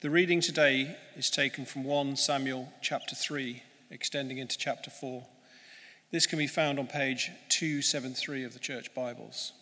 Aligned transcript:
The 0.00 0.10
reading 0.10 0.40
today 0.40 0.96
is 1.16 1.28
taken 1.28 1.64
from 1.64 1.82
1 1.82 2.14
Samuel 2.14 2.72
chapter 2.80 3.16
3, 3.16 3.64
extending 3.90 4.38
into 4.38 4.56
chapter 4.56 4.90
4. 4.90 5.26
This 6.12 6.24
can 6.24 6.38
be 6.38 6.46
found 6.46 6.78
on 6.78 6.86
page 6.86 7.32
273 7.48 8.44
of 8.44 8.52
the 8.52 8.60
Church 8.60 8.94
Bibles. 8.94 9.54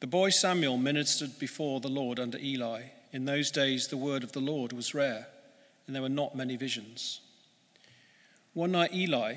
The 0.00 0.08
boy 0.08 0.30
Samuel 0.30 0.78
ministered 0.78 1.38
before 1.38 1.78
the 1.78 1.86
Lord 1.86 2.18
under 2.18 2.38
Eli. 2.38 2.86
In 3.12 3.24
those 3.24 3.52
days, 3.52 3.86
the 3.86 3.96
word 3.96 4.24
of 4.24 4.32
the 4.32 4.40
Lord 4.40 4.72
was 4.72 4.94
rare, 4.94 5.28
and 5.86 5.94
there 5.94 6.02
were 6.02 6.08
not 6.08 6.34
many 6.34 6.56
visions. 6.56 7.20
One 8.52 8.72
night, 8.72 8.92
Eli, 8.92 9.36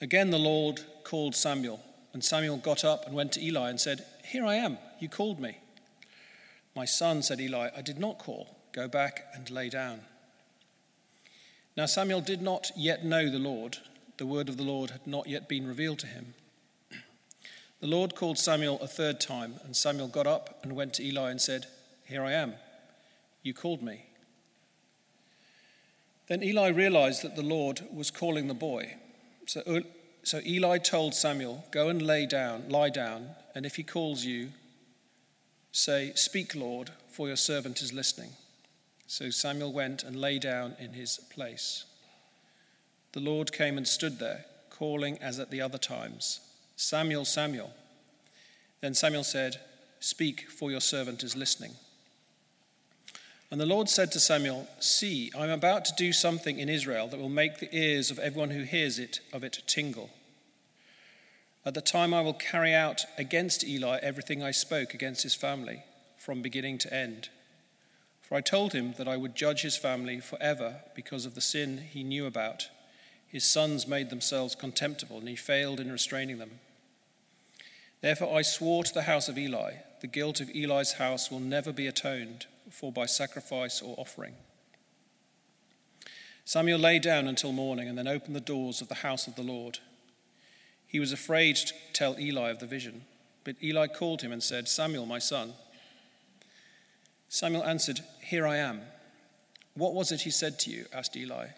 Again, 0.00 0.30
the 0.30 0.38
Lord 0.38 0.80
called 1.04 1.34
Samuel, 1.34 1.80
and 2.12 2.22
Samuel 2.22 2.58
got 2.58 2.84
up 2.84 3.06
and 3.06 3.14
went 3.14 3.32
to 3.32 3.42
Eli 3.42 3.70
and 3.70 3.80
said, 3.80 4.04
Here 4.24 4.44
I 4.44 4.56
am, 4.56 4.78
you 5.00 5.08
called 5.08 5.40
me. 5.40 5.58
My 6.74 6.84
son, 6.84 7.22
said 7.22 7.40
Eli, 7.40 7.70
I 7.74 7.80
did 7.80 7.98
not 7.98 8.18
call. 8.18 8.56
Go 8.72 8.88
back 8.88 9.24
and 9.34 9.50
lay 9.50 9.70
down. 9.70 10.02
Now 11.76 11.86
Samuel 11.86 12.20
did 12.20 12.42
not 12.42 12.70
yet 12.76 13.04
know 13.04 13.30
the 13.30 13.38
Lord. 13.38 13.78
The 14.18 14.26
word 14.26 14.50
of 14.50 14.58
the 14.58 14.62
Lord 14.62 14.90
had 14.90 15.06
not 15.06 15.26
yet 15.26 15.48
been 15.48 15.66
revealed 15.66 15.98
to 16.00 16.06
him. 16.06 16.34
The 17.80 17.86
Lord 17.86 18.14
called 18.14 18.38
Samuel 18.38 18.80
a 18.80 18.86
third 18.86 19.20
time, 19.20 19.60
and 19.64 19.76
Samuel 19.76 20.08
got 20.08 20.26
up 20.26 20.60
and 20.62 20.74
went 20.74 20.94
to 20.94 21.04
Eli 21.04 21.30
and 21.30 21.40
said, 21.40 21.66
Here 22.04 22.24
I 22.24 22.32
am. 22.32 22.54
You 23.42 23.52
called 23.52 23.82
me. 23.82 24.06
Then 26.28 26.42
Eli 26.42 26.68
realized 26.68 27.22
that 27.22 27.36
the 27.36 27.42
Lord 27.42 27.82
was 27.92 28.10
calling 28.10 28.48
the 28.48 28.54
boy. 28.54 28.96
So, 29.46 29.82
so 30.22 30.40
Eli 30.44 30.78
told 30.78 31.14
Samuel, 31.14 31.64
Go 31.70 31.88
and 31.88 32.02
lay 32.02 32.26
down, 32.26 32.68
lie 32.68 32.90
down, 32.90 33.30
and 33.54 33.64
if 33.64 33.76
he 33.76 33.82
calls 33.82 34.24
you, 34.24 34.48
say, 35.72 36.12
Speak, 36.14 36.54
Lord, 36.54 36.90
for 37.10 37.28
your 37.28 37.36
servant 37.36 37.80
is 37.80 37.92
listening. 37.92 38.30
So 39.06 39.30
Samuel 39.30 39.72
went 39.72 40.02
and 40.02 40.16
lay 40.16 40.38
down 40.38 40.74
in 40.80 40.92
his 40.92 41.18
place. 41.30 41.84
The 43.12 43.20
Lord 43.20 43.52
came 43.52 43.78
and 43.78 43.86
stood 43.86 44.18
there, 44.18 44.44
calling 44.68 45.18
as 45.22 45.38
at 45.38 45.50
the 45.50 45.60
other 45.60 45.78
times, 45.78 46.40
Samuel, 46.74 47.24
Samuel. 47.24 47.70
Then 48.80 48.94
Samuel 48.94 49.24
said, 49.24 49.60
Speak, 50.00 50.50
for 50.50 50.70
your 50.70 50.80
servant 50.80 51.22
is 51.22 51.36
listening. 51.36 51.72
And 53.50 53.60
the 53.60 53.66
Lord 53.66 53.88
said 53.88 54.10
to 54.12 54.20
Samuel, 54.20 54.66
See, 54.80 55.30
I 55.38 55.44
am 55.44 55.50
about 55.50 55.84
to 55.84 55.94
do 55.96 56.12
something 56.12 56.58
in 56.58 56.68
Israel 56.68 57.06
that 57.08 57.20
will 57.20 57.28
make 57.28 57.58
the 57.58 57.74
ears 57.76 58.10
of 58.10 58.18
everyone 58.18 58.50
who 58.50 58.64
hears 58.64 58.98
it 58.98 59.20
of 59.32 59.44
it 59.44 59.62
tingle. 59.66 60.10
At 61.64 61.74
the 61.74 61.80
time 61.80 62.12
I 62.12 62.22
will 62.22 62.34
carry 62.34 62.74
out 62.74 63.04
against 63.16 63.64
Eli 63.64 63.98
everything 64.02 64.42
I 64.42 64.50
spoke 64.50 64.94
against 64.94 65.22
his 65.22 65.34
family, 65.34 65.84
from 66.16 66.42
beginning 66.42 66.78
to 66.78 66.92
end. 66.92 67.28
For 68.20 68.34
I 68.34 68.40
told 68.40 68.72
him 68.72 68.94
that 68.98 69.06
I 69.06 69.16
would 69.16 69.36
judge 69.36 69.62
his 69.62 69.76
family 69.76 70.18
forever 70.18 70.80
because 70.96 71.24
of 71.24 71.36
the 71.36 71.40
sin 71.40 71.78
he 71.78 72.02
knew 72.02 72.26
about. 72.26 72.68
His 73.28 73.44
sons 73.44 73.86
made 73.86 74.10
themselves 74.10 74.56
contemptible, 74.56 75.18
and 75.18 75.28
he 75.28 75.36
failed 75.36 75.78
in 75.78 75.92
restraining 75.92 76.38
them. 76.38 76.58
Therefore 78.00 78.36
I 78.36 78.42
swore 78.42 78.82
to 78.82 78.94
the 78.94 79.02
house 79.02 79.28
of 79.28 79.38
Eli, 79.38 79.74
the 80.00 80.08
guilt 80.08 80.40
of 80.40 80.50
Eli's 80.50 80.94
house 80.94 81.30
will 81.30 81.40
never 81.40 81.72
be 81.72 81.86
atoned 81.86 82.46
for 82.70 82.92
by 82.92 83.06
sacrifice 83.06 83.80
or 83.80 83.94
offering. 83.98 84.34
Samuel 86.44 86.78
lay 86.78 86.98
down 86.98 87.26
until 87.26 87.52
morning 87.52 87.88
and 87.88 87.98
then 87.98 88.06
opened 88.06 88.36
the 88.36 88.40
doors 88.40 88.80
of 88.80 88.88
the 88.88 88.96
house 88.96 89.26
of 89.26 89.34
the 89.34 89.42
Lord. 89.42 89.78
He 90.86 91.00
was 91.00 91.12
afraid 91.12 91.56
to 91.56 91.74
tell 91.92 92.18
Eli 92.18 92.50
of 92.50 92.60
the 92.60 92.66
vision, 92.66 93.02
but 93.44 93.56
Eli 93.62 93.88
called 93.88 94.22
him 94.22 94.30
and 94.30 94.42
said, 94.42 94.68
Samuel, 94.68 95.06
my 95.06 95.18
son. 95.18 95.54
Samuel 97.28 97.64
answered, 97.64 98.00
Here 98.22 98.46
I 98.46 98.58
am. 98.58 98.82
What 99.74 99.94
was 99.94 100.12
it 100.12 100.22
he 100.22 100.30
said 100.30 100.58
to 100.60 100.70
you? 100.70 100.86
asked 100.92 101.16
Eli. 101.16 101.48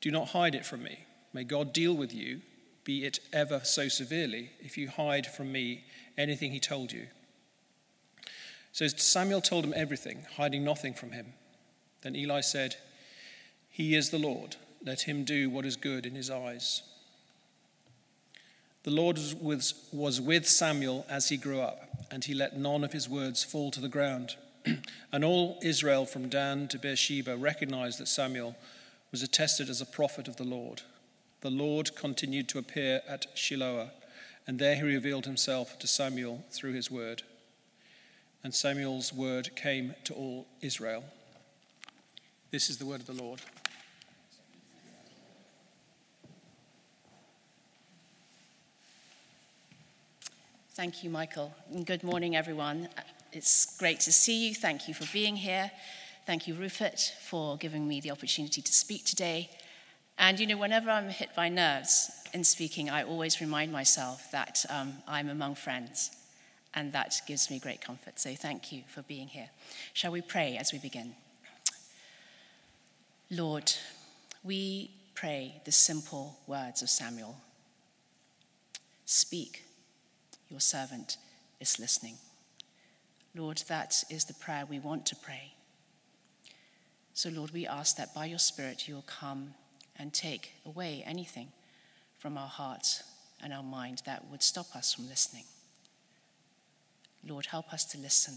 Do 0.00 0.10
not 0.10 0.28
hide 0.28 0.54
it 0.54 0.66
from 0.66 0.82
me. 0.82 1.04
May 1.32 1.44
God 1.44 1.72
deal 1.72 1.94
with 1.94 2.14
you, 2.14 2.40
be 2.84 3.04
it 3.04 3.20
ever 3.32 3.60
so 3.62 3.88
severely, 3.88 4.50
if 4.58 4.76
you 4.76 4.88
hide 4.88 5.26
from 5.26 5.52
me 5.52 5.84
anything 6.18 6.50
he 6.50 6.60
told 6.60 6.92
you. 6.92 7.06
So 8.72 8.88
Samuel 8.88 9.42
told 9.42 9.64
him 9.64 9.74
everything, 9.76 10.24
hiding 10.36 10.64
nothing 10.64 10.94
from 10.94 11.12
him. 11.12 11.34
Then 12.02 12.16
Eli 12.16 12.40
said, 12.40 12.76
He 13.68 13.94
is 13.94 14.10
the 14.10 14.18
Lord. 14.18 14.56
Let 14.84 15.02
him 15.02 15.24
do 15.24 15.50
what 15.50 15.66
is 15.66 15.76
good 15.76 16.06
in 16.06 16.14
his 16.14 16.30
eyes. 16.30 16.82
The 18.84 18.90
Lord 18.90 19.18
was, 19.40 19.74
was 19.92 20.20
with 20.20 20.48
Samuel 20.48 21.06
as 21.08 21.28
he 21.28 21.36
grew 21.36 21.60
up, 21.60 22.06
and 22.10 22.24
he 22.24 22.34
let 22.34 22.56
none 22.56 22.82
of 22.82 22.92
his 22.92 23.08
words 23.08 23.44
fall 23.44 23.70
to 23.70 23.80
the 23.80 23.88
ground. 23.88 24.36
and 25.12 25.24
all 25.24 25.58
Israel 25.62 26.06
from 26.06 26.28
Dan 26.28 26.66
to 26.68 26.78
Beersheba 26.78 27.36
recognized 27.36 28.00
that 28.00 28.08
Samuel 28.08 28.56
was 29.12 29.22
attested 29.22 29.68
as 29.68 29.80
a 29.80 29.86
prophet 29.86 30.26
of 30.26 30.36
the 30.36 30.44
Lord. 30.44 30.82
The 31.42 31.50
Lord 31.50 31.94
continued 31.94 32.48
to 32.48 32.58
appear 32.58 33.02
at 33.06 33.26
Shiloh, 33.34 33.90
and 34.46 34.58
there 34.58 34.76
he 34.76 34.82
revealed 34.82 35.26
himself 35.26 35.78
to 35.78 35.86
Samuel 35.86 36.44
through 36.50 36.72
his 36.72 36.90
word 36.90 37.22
and 38.44 38.54
Samuel's 38.54 39.12
word 39.12 39.54
came 39.54 39.94
to 40.04 40.14
all 40.14 40.46
Israel. 40.60 41.04
This 42.50 42.68
is 42.68 42.78
the 42.78 42.86
word 42.86 43.00
of 43.00 43.06
the 43.06 43.12
Lord. 43.12 43.40
Thank 50.74 51.04
you, 51.04 51.10
Michael. 51.10 51.54
And 51.70 51.86
good 51.86 52.02
morning, 52.02 52.34
everyone. 52.34 52.88
It's 53.32 53.76
great 53.78 54.00
to 54.00 54.12
see 54.12 54.48
you. 54.48 54.54
Thank 54.54 54.88
you 54.88 54.94
for 54.94 55.10
being 55.12 55.36
here. 55.36 55.70
Thank 56.26 56.48
you, 56.48 56.54
Rupert, 56.54 57.14
for 57.22 57.56
giving 57.56 57.86
me 57.86 58.00
the 58.00 58.10
opportunity 58.10 58.60
to 58.62 58.72
speak 58.72 59.04
today. 59.04 59.50
And 60.18 60.40
you 60.40 60.46
know, 60.46 60.56
whenever 60.56 60.90
I'm 60.90 61.08
hit 61.08 61.34
by 61.36 61.48
nerves 61.48 62.10
in 62.32 62.44
speaking, 62.44 62.90
I 62.90 63.04
always 63.04 63.40
remind 63.40 63.70
myself 63.70 64.30
that 64.32 64.64
um, 64.68 64.94
I'm 65.06 65.28
among 65.28 65.54
friends 65.54 66.10
and 66.74 66.92
that 66.92 67.20
gives 67.26 67.50
me 67.50 67.58
great 67.58 67.80
comfort. 67.80 68.18
So 68.18 68.34
thank 68.34 68.72
you 68.72 68.82
for 68.88 69.02
being 69.02 69.28
here. 69.28 69.50
Shall 69.92 70.12
we 70.12 70.20
pray 70.20 70.56
as 70.56 70.72
we 70.72 70.78
begin? 70.78 71.14
Lord, 73.30 73.72
we 74.42 74.90
pray 75.14 75.60
the 75.64 75.72
simple 75.72 76.38
words 76.46 76.82
of 76.82 76.90
Samuel 76.90 77.36
Speak, 79.04 79.64
your 80.48 80.60
servant 80.60 81.18
is 81.60 81.78
listening. 81.78 82.16
Lord, 83.34 83.62
that 83.68 84.04
is 84.10 84.24
the 84.24 84.34
prayer 84.34 84.64
we 84.68 84.78
want 84.78 85.04
to 85.06 85.16
pray. 85.16 85.52
So, 87.14 87.28
Lord, 87.28 87.50
we 87.50 87.66
ask 87.66 87.96
that 87.96 88.14
by 88.14 88.26
your 88.26 88.38
Spirit 88.38 88.88
you 88.88 88.94
will 88.94 89.02
come 89.02 89.54
and 89.98 90.12
take 90.12 90.52
away 90.64 91.02
anything 91.06 91.48
from 92.18 92.38
our 92.38 92.48
hearts 92.48 93.02
and 93.42 93.52
our 93.52 93.62
mind 93.62 94.02
that 94.06 94.30
would 94.30 94.42
stop 94.42 94.74
us 94.74 94.94
from 94.94 95.08
listening. 95.08 95.44
Lord, 97.26 97.46
help 97.46 97.72
us 97.72 97.84
to 97.86 97.98
listen. 97.98 98.34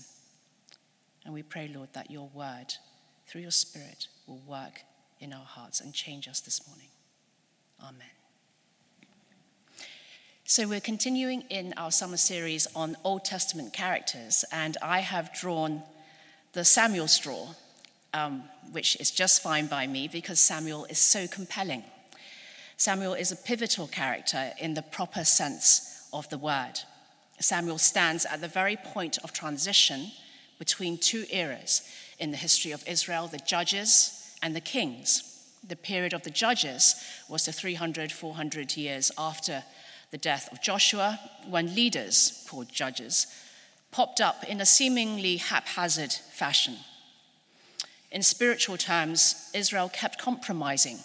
And 1.23 1.33
we 1.33 1.41
pray, 1.41 1.71
Lord, 1.73 1.89
that 1.93 2.11
your 2.11 2.29
word, 2.33 2.73
through 3.27 3.41
your 3.41 3.51
Spirit, 3.51 4.07
will 4.27 4.41
work 4.47 4.81
in 5.19 5.33
our 5.33 5.45
hearts 5.45 5.81
and 5.81 5.93
change 5.93 6.27
us 6.27 6.39
this 6.39 6.67
morning. 6.67 6.87
Amen. 7.81 8.07
So, 10.43 10.67
we're 10.67 10.79
continuing 10.79 11.41
in 11.49 11.73
our 11.75 11.89
summer 11.89 12.17
series 12.17 12.67
on 12.75 12.95
Old 13.03 13.25
Testament 13.25 13.73
characters, 13.73 14.45
and 14.51 14.77
I 14.79 14.99
have 14.99 15.33
drawn 15.33 15.81
the 16.53 16.63
Samuel 16.63 17.07
straw, 17.07 17.55
um, 18.13 18.43
which 18.71 18.95
is 19.01 19.09
just 19.09 19.41
fine 19.41 19.65
by 19.65 19.87
me 19.87 20.07
because 20.07 20.39
Samuel 20.39 20.85
is 20.85 20.99
so 20.99 21.25
compelling. 21.27 21.83
Samuel 22.77 23.15
is 23.15 23.31
a 23.31 23.35
pivotal 23.35 23.87
character 23.87 24.51
in 24.59 24.75
the 24.75 24.83
proper 24.83 25.23
sense 25.23 26.07
of 26.13 26.29
the 26.29 26.37
word. 26.37 26.79
Samuel 27.39 27.77
stands 27.77 28.25
at 28.25 28.41
the 28.41 28.47
very 28.47 28.75
point 28.75 29.17
of 29.23 29.33
transition 29.33 30.11
between 30.57 30.97
two 30.97 31.25
eras 31.29 31.81
in 32.17 32.31
the 32.31 32.37
history 32.37 32.71
of 32.71 32.87
Israel 32.87 33.27
the 33.27 33.37
judges 33.39 34.35
and 34.41 34.55
the 34.55 34.61
kings. 34.61 35.31
The 35.67 35.75
period 35.75 36.13
of 36.13 36.23
the 36.23 36.29
judges 36.29 36.95
was 37.27 37.45
the 37.45 37.51
300, 37.51 38.11
400 38.11 38.77
years 38.77 39.11
after 39.17 39.63
the 40.11 40.17
death 40.17 40.51
of 40.51 40.61
Joshua, 40.61 41.19
when 41.47 41.75
leaders, 41.75 42.45
called 42.49 42.71
judges, 42.71 43.27
popped 43.91 44.21
up 44.21 44.43
in 44.43 44.61
a 44.61 44.65
seemingly 44.65 45.37
haphazard 45.37 46.13
fashion. 46.13 46.77
In 48.11 48.21
spiritual 48.21 48.77
terms, 48.77 49.49
Israel 49.53 49.89
kept 49.89 50.21
compromising 50.21 50.99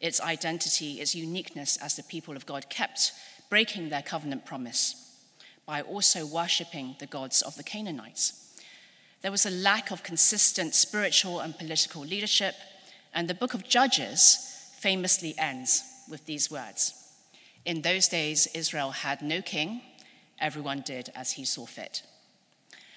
its 0.00 0.20
identity, 0.20 1.00
its 1.00 1.14
uniqueness 1.14 1.76
as 1.76 1.94
the 1.94 2.02
people 2.02 2.34
of 2.34 2.46
God, 2.46 2.68
kept 2.68 3.12
breaking 3.48 3.90
their 3.90 4.02
covenant 4.02 4.44
promise 4.44 5.11
by 5.66 5.80
also 5.80 6.26
worshipping 6.26 6.96
the 6.98 7.06
gods 7.06 7.42
of 7.42 7.56
the 7.56 7.62
Canaanites. 7.62 8.38
There 9.22 9.30
was 9.30 9.46
a 9.46 9.50
lack 9.50 9.90
of 9.90 10.02
consistent 10.02 10.74
spiritual 10.74 11.40
and 11.40 11.56
political 11.56 12.02
leadership, 12.02 12.54
and 13.14 13.28
the 13.28 13.34
book 13.34 13.54
of 13.54 13.68
Judges 13.68 14.74
famously 14.78 15.34
ends 15.38 15.84
with 16.10 16.26
these 16.26 16.50
words 16.50 16.94
In 17.64 17.82
those 17.82 18.08
days, 18.08 18.48
Israel 18.54 18.90
had 18.90 19.22
no 19.22 19.40
king, 19.40 19.82
everyone 20.40 20.80
did 20.80 21.10
as 21.14 21.32
he 21.32 21.44
saw 21.44 21.66
fit. 21.66 22.02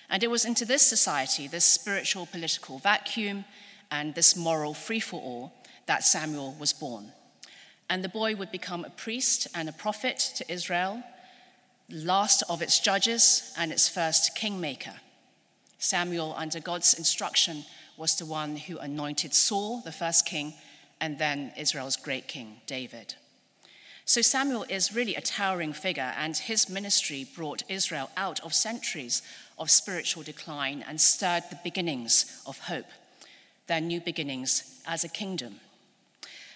And 0.09 0.23
it 0.23 0.31
was 0.31 0.45
into 0.45 0.65
this 0.65 0.85
society, 0.85 1.47
this 1.47 1.65
spiritual 1.65 2.25
political 2.25 2.79
vacuum, 2.79 3.45
and 3.91 4.15
this 4.15 4.35
moral 4.35 4.73
free 4.73 4.99
for 4.99 5.21
all 5.21 5.53
that 5.85 6.03
Samuel 6.03 6.55
was 6.59 6.73
born. 6.73 7.11
And 7.89 8.03
the 8.03 8.09
boy 8.09 8.35
would 8.35 8.51
become 8.51 8.83
a 8.83 8.89
priest 8.89 9.47
and 9.53 9.69
a 9.69 9.73
prophet 9.73 10.17
to 10.37 10.51
Israel, 10.51 11.03
last 11.89 12.43
of 12.49 12.61
its 12.61 12.79
judges 12.79 13.53
and 13.57 13.71
its 13.71 13.87
first 13.87 14.35
kingmaker. 14.35 14.93
Samuel, 15.77 16.33
under 16.37 16.59
God's 16.59 16.93
instruction, 16.93 17.65
was 17.97 18.17
the 18.17 18.25
one 18.25 18.57
who 18.57 18.77
anointed 18.77 19.33
Saul, 19.33 19.81
the 19.81 19.91
first 19.91 20.25
king, 20.25 20.53
and 20.99 21.19
then 21.19 21.51
Israel's 21.57 21.95
great 21.95 22.27
king, 22.27 22.57
David. 22.65 23.15
So 24.05 24.21
Samuel 24.21 24.65
is 24.69 24.93
really 24.93 25.15
a 25.15 25.21
towering 25.21 25.73
figure, 25.73 26.13
and 26.17 26.37
his 26.37 26.69
ministry 26.69 27.27
brought 27.35 27.63
Israel 27.69 28.09
out 28.15 28.39
of 28.41 28.53
centuries 28.53 29.21
of 29.57 29.71
spiritual 29.71 30.23
decline 30.23 30.83
and 30.87 30.99
stirred 31.01 31.43
the 31.49 31.59
beginnings 31.63 32.41
of 32.45 32.59
hope, 32.59 32.85
their 33.67 33.81
new 33.81 33.99
beginnings 33.99 34.79
as 34.85 35.03
a 35.03 35.09
kingdom. 35.09 35.59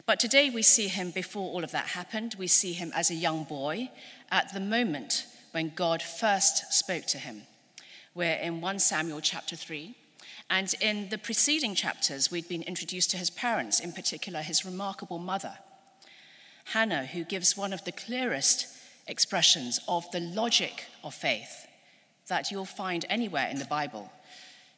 But 0.09 0.19
today 0.19 0.49
we 0.49 0.63
see 0.63 0.87
him 0.87 1.11
before 1.11 1.51
all 1.51 1.63
of 1.63 1.69
that 1.69 1.89
happened. 1.89 2.35
We 2.39 2.47
see 2.47 2.73
him 2.73 2.91
as 2.95 3.11
a 3.11 3.13
young 3.13 3.43
boy 3.43 3.91
at 4.31 4.51
the 4.51 4.59
moment 4.59 5.27
when 5.51 5.71
God 5.75 6.01
first 6.01 6.73
spoke 6.73 7.05
to 7.09 7.19
him. 7.19 7.43
We're 8.15 8.37
in 8.37 8.59
1 8.59 8.79
Samuel 8.79 9.21
chapter 9.21 9.55
3. 9.55 9.93
And 10.49 10.73
in 10.81 11.09
the 11.09 11.19
preceding 11.19 11.75
chapters, 11.75 12.31
we'd 12.31 12.49
been 12.49 12.63
introduced 12.63 13.11
to 13.11 13.17
his 13.17 13.29
parents, 13.29 13.79
in 13.79 13.91
particular 13.91 14.41
his 14.41 14.65
remarkable 14.65 15.19
mother, 15.19 15.59
Hannah, 16.73 17.05
who 17.05 17.23
gives 17.23 17.55
one 17.55 17.71
of 17.71 17.85
the 17.85 17.91
clearest 17.91 18.65
expressions 19.05 19.79
of 19.87 20.09
the 20.09 20.21
logic 20.21 20.85
of 21.03 21.13
faith 21.13 21.67
that 22.29 22.49
you'll 22.49 22.65
find 22.65 23.05
anywhere 23.11 23.47
in 23.47 23.59
the 23.59 23.65
Bible. 23.65 24.11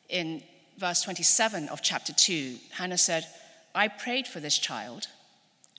In 0.09 0.43
verse 0.77 1.01
27 1.03 1.69
of 1.69 1.81
chapter 1.81 2.11
2, 2.11 2.57
Hannah 2.71 2.97
said, 2.97 3.27
I 3.73 3.87
prayed 3.87 4.27
for 4.27 4.41
this 4.41 4.57
child 4.57 5.07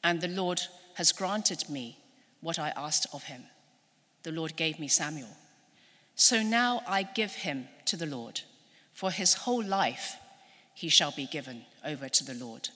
and 0.04 0.20
the 0.20 0.28
Lord 0.28 0.60
has 0.94 1.12
granted 1.12 1.68
me 1.68 1.98
what 2.40 2.58
I 2.58 2.72
asked 2.76 3.06
of 3.12 3.24
him. 3.24 3.44
The 4.22 4.32
Lord 4.32 4.56
gave 4.56 4.78
me 4.78 4.88
Samuel. 4.88 5.36
So 6.14 6.42
now 6.42 6.82
I 6.86 7.02
give 7.02 7.32
him 7.32 7.68
to 7.86 7.96
the 7.96 8.06
Lord. 8.06 8.42
For 8.92 9.10
his 9.10 9.34
whole 9.34 9.64
life 9.64 10.16
he 10.74 10.88
shall 10.88 11.12
be 11.12 11.26
given 11.26 11.62
over 11.84 12.08
to 12.08 12.24
the 12.24 12.34
Lord. 12.34 12.68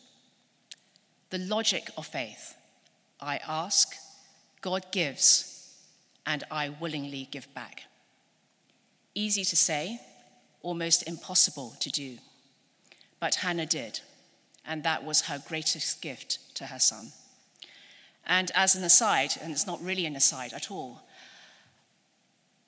The 1.31 1.39
logic 1.39 1.91
of 1.97 2.07
faith 2.07 2.55
I 3.21 3.41
ask, 3.47 3.95
God 4.61 4.87
gives, 4.93 5.75
and 6.25 6.45
I 6.51 6.69
willingly 6.69 7.29
give 7.31 7.53
back. 7.55 7.85
Easy 9.15 9.45
to 9.45 9.57
say, 9.57 10.01
almost 10.63 11.09
impossible 11.09 11.75
to 11.81 11.91
do. 11.91 12.19
But 13.21 13.37
Hannah 13.37 13.67
did 13.67 14.01
and 14.67 14.83
that 14.83 15.05
was 15.05 15.23
her 15.23 15.43
greatest 15.47 16.03
gift 16.03 16.55
to 16.57 16.67
her 16.67 16.79
son. 16.79 17.13
And 18.27 18.51
as 18.55 18.75
an 18.75 18.83
aside, 18.83 19.33
and 19.41 19.53
it's 19.53 19.67
not 19.67 19.83
really 19.83 20.07
an 20.07 20.17
aside 20.17 20.53
at 20.53 20.71
all, 20.71 21.03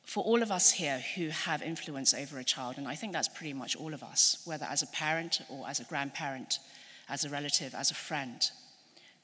for 0.05 0.25
all 0.25 0.43
of 0.43 0.51
us 0.51 0.73
here 0.73 1.03
who 1.17 1.29
have 1.29 1.61
influence 1.61 2.15
over 2.15 2.39
a 2.39 2.45
child, 2.45 2.79
and 2.79 2.89
I 2.89 2.95
think 2.95 3.13
that's 3.13 3.29
pretty 3.29 3.53
much 3.53 3.77
all 3.77 3.93
of 3.93 4.03
us, 4.03 4.41
whether 4.45 4.65
as 4.65 4.83
a 4.83 4.87
parent 4.87 5.41
or 5.51 5.69
as 5.69 5.81
a 5.81 5.85
grandparent, 5.85 6.61
as 7.09 7.25
a 7.25 7.29
relative, 7.29 7.75
as 7.75 7.91
a 7.91 7.95
friend, 7.95 8.41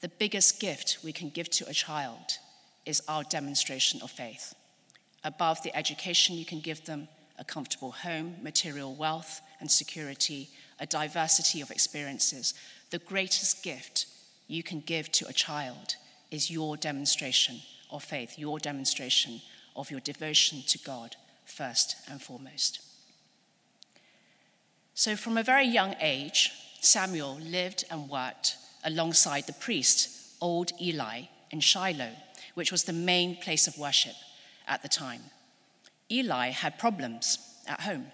the 0.01 0.09
biggest 0.09 0.59
gift 0.59 0.99
we 1.03 1.11
can 1.11 1.29
give 1.29 1.49
to 1.51 1.67
a 1.67 1.73
child 1.73 2.37
is 2.85 3.01
our 3.07 3.23
demonstration 3.23 4.01
of 4.03 4.11
faith. 4.11 4.53
Above 5.23 5.63
the 5.63 5.75
education 5.75 6.35
you 6.35 6.45
can 6.45 6.59
give 6.59 6.85
them, 6.85 7.07
a 7.39 7.43
comfortable 7.43 7.91
home, 7.91 8.35
material 8.41 8.93
wealth 8.93 9.41
and 9.59 9.69
security, 9.69 10.49
a 10.79 10.85
diversity 10.85 11.61
of 11.61 11.71
experiences, 11.71 12.53
the 12.89 12.99
greatest 12.99 13.63
gift 13.63 14.07
you 14.47 14.63
can 14.63 14.81
give 14.81 15.11
to 15.13 15.27
a 15.27 15.33
child 15.33 15.95
is 16.31 16.51
your 16.51 16.77
demonstration 16.77 17.61
of 17.91 18.03
faith, 18.03 18.37
your 18.37 18.59
demonstration 18.59 19.41
of 19.75 19.91
your 19.91 19.99
devotion 19.99 20.61
to 20.67 20.77
God 20.79 21.15
first 21.45 21.95
and 22.09 22.21
foremost. 22.21 22.79
So, 24.93 25.15
from 25.15 25.37
a 25.37 25.43
very 25.43 25.67
young 25.67 25.95
age, 25.99 26.51
Samuel 26.79 27.37
lived 27.41 27.83
and 27.89 28.09
worked 28.09 28.55
alongside 28.83 29.45
the 29.45 29.53
priest, 29.53 30.09
old 30.41 30.71
Eli, 30.81 31.23
in 31.51 31.59
Shiloh, 31.59 32.11
which 32.53 32.71
was 32.71 32.83
the 32.83 32.93
main 32.93 33.35
place 33.37 33.67
of 33.67 33.77
worship 33.77 34.15
at 34.67 34.81
the 34.81 34.87
time. 34.87 35.21
Eli 36.09 36.49
had 36.49 36.79
problems 36.79 37.39
at 37.67 37.81
home. 37.81 38.07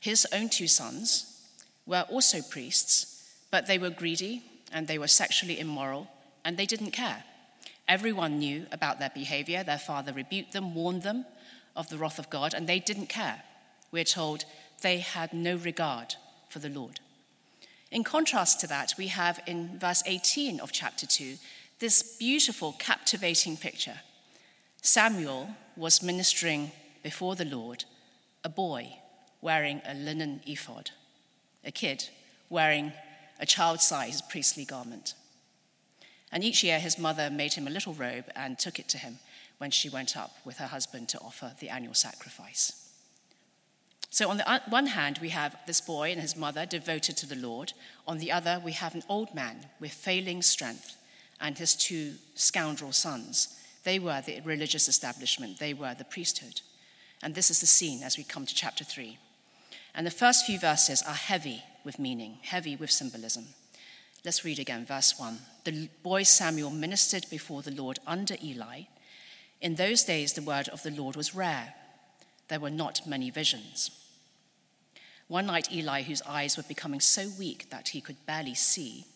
His 0.00 0.26
own 0.32 0.48
two 0.48 0.66
sons, 0.66 1.31
were 1.86 2.06
also 2.10 2.40
priests, 2.42 3.30
but 3.50 3.66
they 3.66 3.78
were 3.78 3.90
greedy 3.90 4.42
and 4.72 4.86
they 4.86 4.98
were 4.98 5.08
sexually 5.08 5.58
immoral 5.58 6.08
and 6.44 6.56
they 6.56 6.66
didn't 6.66 6.92
care. 6.92 7.24
Everyone 7.88 8.38
knew 8.38 8.66
about 8.72 8.98
their 8.98 9.10
behavior. 9.14 9.62
Their 9.62 9.78
father 9.78 10.12
rebuked 10.12 10.52
them, 10.52 10.74
warned 10.74 11.02
them 11.02 11.26
of 11.76 11.88
the 11.88 11.98
wrath 11.98 12.18
of 12.18 12.30
God, 12.30 12.54
and 12.54 12.68
they 12.68 12.78
didn't 12.78 13.08
care. 13.08 13.42
We're 13.90 14.04
told 14.04 14.44
they 14.82 14.98
had 14.98 15.32
no 15.32 15.56
regard 15.56 16.14
for 16.48 16.58
the 16.58 16.68
Lord. 16.68 17.00
In 17.90 18.04
contrast 18.04 18.60
to 18.60 18.66
that, 18.68 18.94
we 18.96 19.08
have 19.08 19.40
in 19.46 19.78
verse 19.78 20.02
18 20.06 20.60
of 20.60 20.72
chapter 20.72 21.06
2 21.06 21.36
this 21.78 22.16
beautiful, 22.16 22.74
captivating 22.78 23.56
picture. 23.56 24.00
Samuel 24.80 25.50
was 25.76 26.02
ministering 26.02 26.70
before 27.02 27.34
the 27.34 27.44
Lord, 27.44 27.84
a 28.44 28.48
boy 28.48 28.94
wearing 29.40 29.82
a 29.84 29.94
linen 29.94 30.40
ephod 30.46 30.92
a 31.64 31.70
kid 31.70 32.08
wearing 32.50 32.92
a 33.40 33.46
child 33.46 33.80
sized 33.80 34.28
priestly 34.28 34.64
garment. 34.64 35.14
And 36.30 36.42
each 36.42 36.62
year 36.64 36.78
his 36.78 36.98
mother 36.98 37.30
made 37.30 37.54
him 37.54 37.66
a 37.66 37.70
little 37.70 37.92
robe 37.92 38.24
and 38.34 38.58
took 38.58 38.78
it 38.78 38.88
to 38.88 38.98
him 38.98 39.18
when 39.58 39.70
she 39.70 39.88
went 39.88 40.16
up 40.16 40.36
with 40.44 40.58
her 40.58 40.66
husband 40.66 41.08
to 41.10 41.20
offer 41.20 41.52
the 41.60 41.68
annual 41.68 41.94
sacrifice. 41.94 42.82
So, 44.10 44.28
on 44.28 44.36
the 44.36 44.60
one 44.68 44.88
hand, 44.88 45.18
we 45.22 45.30
have 45.30 45.56
this 45.66 45.80
boy 45.80 46.10
and 46.10 46.20
his 46.20 46.36
mother 46.36 46.66
devoted 46.66 47.16
to 47.16 47.26
the 47.26 47.34
Lord. 47.34 47.72
On 48.06 48.18
the 48.18 48.30
other, 48.30 48.60
we 48.62 48.72
have 48.72 48.94
an 48.94 49.04
old 49.08 49.34
man 49.34 49.68
with 49.80 49.92
failing 49.92 50.42
strength 50.42 50.96
and 51.40 51.56
his 51.56 51.74
two 51.74 52.14
scoundrel 52.34 52.92
sons. 52.92 53.58
They 53.84 53.98
were 53.98 54.20
the 54.20 54.40
religious 54.44 54.86
establishment, 54.86 55.58
they 55.58 55.74
were 55.74 55.94
the 55.94 56.04
priesthood. 56.04 56.60
And 57.22 57.34
this 57.34 57.50
is 57.50 57.60
the 57.60 57.66
scene 57.66 58.02
as 58.02 58.18
we 58.18 58.24
come 58.24 58.46
to 58.46 58.54
chapter 58.54 58.84
3. 58.84 59.18
And 59.94 60.06
the 60.06 60.10
first 60.10 60.46
few 60.46 60.58
verses 60.58 61.02
are 61.02 61.14
heavy 61.14 61.62
with 61.84 61.98
meaning, 61.98 62.38
heavy 62.42 62.76
with 62.76 62.90
symbolism. 62.90 63.46
Let's 64.24 64.44
read 64.44 64.58
again, 64.58 64.86
verse 64.86 65.18
1. 65.18 65.38
The 65.64 65.88
boy 66.02 66.22
Samuel 66.22 66.70
ministered 66.70 67.26
before 67.28 67.62
the 67.62 67.72
Lord 67.72 67.98
under 68.06 68.36
Eli. 68.42 68.82
In 69.60 69.74
those 69.74 70.04
days, 70.04 70.32
the 70.32 70.42
word 70.42 70.68
of 70.68 70.82
the 70.82 70.90
Lord 70.90 71.16
was 71.16 71.34
rare. 71.34 71.74
There 72.48 72.60
were 72.60 72.70
not 72.70 73.06
many 73.06 73.30
visions. 73.30 73.90
One 75.28 75.46
night, 75.46 75.72
Eli, 75.72 76.02
whose 76.02 76.22
eyes 76.22 76.56
were 76.56 76.62
becoming 76.62 77.00
so 77.00 77.28
weak 77.38 77.70
that 77.70 77.88
he 77.88 78.00
could 78.00 78.26
barely 78.26 78.54
see, 78.54 79.06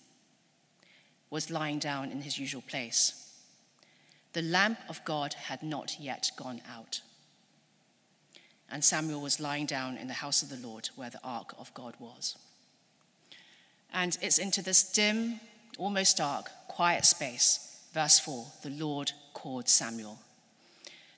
was 1.31 1.51
lying 1.51 1.79
down 1.79 2.11
in 2.11 2.23
his 2.23 2.39
usual 2.39 2.63
place. 2.63 3.35
The 4.33 4.43
lamp 4.43 4.79
of 4.89 5.05
God 5.05 5.35
had 5.35 5.63
not 5.63 6.01
yet 6.01 6.31
gone 6.37 6.61
out 6.69 7.01
and 8.71 8.85
Samuel 8.85 9.21
was 9.21 9.41
lying 9.41 9.67
down 9.67 9.97
in 9.97 10.09
the 10.09 10.15
house 10.15 10.43
of 10.43 10.49
the 10.49 10.67
Lord 10.67 10.91
where 10.97 11.11
the 11.11 11.21
ark 11.23 11.55
of 11.59 11.73
God 11.75 11.95
was. 11.99 12.37
And 13.93 14.17
it's 14.21 14.39
into 14.39 14.63
this 14.63 14.91
dim, 14.91 15.41
almost 15.79 16.17
dark, 16.17 16.51
quiet 16.69 17.05
space, 17.05 17.81
verse 17.93 18.19
4 18.19 18.47
the 18.63 18.71
Lord 18.71 19.13
called 19.33 19.69
Samuel. 19.69 20.19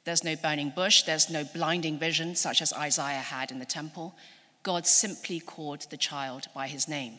There's 0.05 0.25
no 0.25 0.37
burning 0.37 0.71
bush, 0.71 1.03
there's 1.03 1.29
no 1.29 1.45
blinding 1.45 1.99
vision 1.99 2.35
such 2.35 2.63
as 2.63 2.73
Isaiah 2.73 3.19
had 3.19 3.51
in 3.51 3.59
the 3.59 3.67
temple. 3.67 4.15
God 4.63 4.87
simply 4.87 5.41
called 5.41 5.83
the 5.91 5.97
child 5.97 6.49
by 6.55 6.69
his 6.69 6.89
name, 6.89 7.15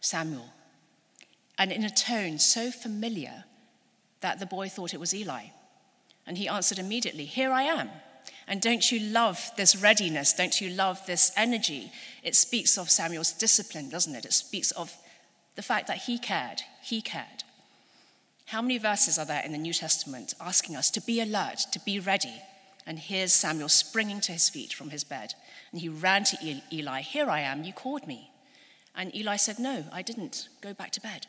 Samuel, 0.00 0.52
and 1.58 1.72
in 1.72 1.84
a 1.84 1.90
tone 1.90 2.38
so 2.38 2.70
familiar 2.70 3.44
that 4.20 4.40
the 4.40 4.46
boy 4.46 4.68
thought 4.68 4.94
it 4.94 5.00
was 5.00 5.14
Eli. 5.14 5.46
And 6.26 6.36
he 6.36 6.48
answered 6.48 6.78
immediately, 6.78 7.24
Here 7.24 7.52
I 7.52 7.62
am. 7.62 7.90
And 8.48 8.60
don't 8.60 8.92
you 8.92 9.00
love 9.00 9.50
this 9.56 9.74
readiness? 9.74 10.32
Don't 10.32 10.60
you 10.60 10.70
love 10.70 11.04
this 11.06 11.32
energy? 11.36 11.90
It 12.22 12.36
speaks 12.36 12.78
of 12.78 12.90
Samuel's 12.90 13.32
discipline, 13.32 13.88
doesn't 13.88 14.14
it? 14.14 14.24
It 14.24 14.32
speaks 14.32 14.70
of 14.72 14.96
the 15.56 15.62
fact 15.62 15.88
that 15.88 16.02
he 16.02 16.18
cared. 16.18 16.62
He 16.82 17.02
cared. 17.02 17.44
How 18.46 18.62
many 18.62 18.78
verses 18.78 19.18
are 19.18 19.24
there 19.24 19.42
in 19.44 19.50
the 19.50 19.58
New 19.58 19.72
Testament 19.72 20.34
asking 20.40 20.76
us 20.76 20.90
to 20.90 21.00
be 21.00 21.20
alert, 21.20 21.58
to 21.72 21.80
be 21.80 21.98
ready? 21.98 22.40
And 22.86 23.00
here's 23.00 23.32
Samuel 23.32 23.68
springing 23.68 24.20
to 24.20 24.32
his 24.32 24.48
feet 24.48 24.72
from 24.72 24.90
his 24.90 25.02
bed. 25.02 25.34
And 25.72 25.80
he 25.80 25.88
ran 25.88 26.22
to 26.24 26.62
Eli, 26.72 27.00
Here 27.00 27.28
I 27.28 27.40
am, 27.40 27.64
you 27.64 27.72
called 27.72 28.06
me. 28.06 28.30
And 28.94 29.14
Eli 29.14 29.36
said, 29.36 29.58
No, 29.58 29.84
I 29.92 30.02
didn't. 30.02 30.48
Go 30.60 30.72
back 30.72 30.92
to 30.92 31.00
bed. 31.00 31.26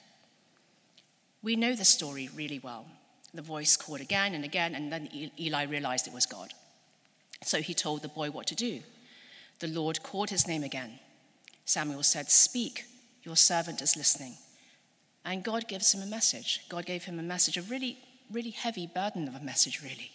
We 1.41 1.55
know 1.55 1.73
the 1.73 1.85
story 1.85 2.29
really 2.35 2.59
well. 2.59 2.85
The 3.33 3.41
voice 3.41 3.75
called 3.75 4.01
again 4.01 4.35
and 4.35 4.45
again, 4.45 4.75
and 4.75 4.91
then 4.91 5.09
Eli 5.39 5.63
realized 5.63 6.07
it 6.07 6.13
was 6.13 6.27
God. 6.27 6.53
So 7.43 7.61
he 7.61 7.73
told 7.73 8.01
the 8.01 8.07
boy 8.07 8.31
what 8.31 8.47
to 8.47 8.55
do. 8.55 8.81
The 9.59 9.67
Lord 9.67 10.03
called 10.03 10.29
his 10.29 10.47
name 10.47 10.63
again. 10.63 10.99
Samuel 11.65 12.03
said, 12.03 12.29
Speak, 12.29 12.85
your 13.23 13.35
servant 13.35 13.81
is 13.81 13.97
listening. 13.97 14.35
And 15.25 15.43
God 15.43 15.67
gives 15.67 15.93
him 15.93 16.01
a 16.01 16.05
message. 16.05 16.61
God 16.69 16.85
gave 16.85 17.03
him 17.03 17.19
a 17.19 17.23
message, 17.23 17.57
a 17.57 17.61
really, 17.63 17.97
really 18.31 18.51
heavy 18.51 18.87
burden 18.87 19.27
of 19.27 19.35
a 19.35 19.43
message, 19.43 19.81
really. 19.83 20.11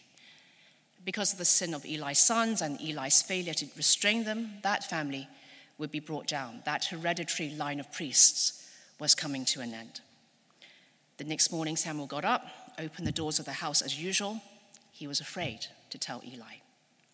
Because 1.04 1.32
of 1.32 1.38
the 1.38 1.44
sin 1.44 1.74
of 1.74 1.84
Eli's 1.84 2.18
sons 2.18 2.62
and 2.62 2.80
Eli's 2.80 3.22
failure 3.22 3.54
to 3.54 3.66
restrain 3.76 4.24
them, 4.24 4.52
that 4.62 4.88
family 4.88 5.28
would 5.76 5.90
be 5.90 6.00
brought 6.00 6.28
down. 6.28 6.62
That 6.64 6.86
hereditary 6.86 7.50
line 7.50 7.80
of 7.80 7.92
priests 7.92 8.70
was 8.98 9.14
coming 9.14 9.44
to 9.46 9.60
an 9.60 9.74
end. 9.74 10.00
The 11.18 11.24
next 11.24 11.52
morning, 11.52 11.76
Samuel 11.76 12.06
got 12.06 12.24
up, 12.24 12.46
opened 12.78 13.06
the 13.06 13.12
doors 13.12 13.38
of 13.38 13.44
the 13.44 13.52
house 13.52 13.82
as 13.82 14.00
usual. 14.00 14.40
He 14.92 15.06
was 15.06 15.20
afraid 15.20 15.66
to 15.90 15.98
tell 15.98 16.22
Eli. 16.24 16.61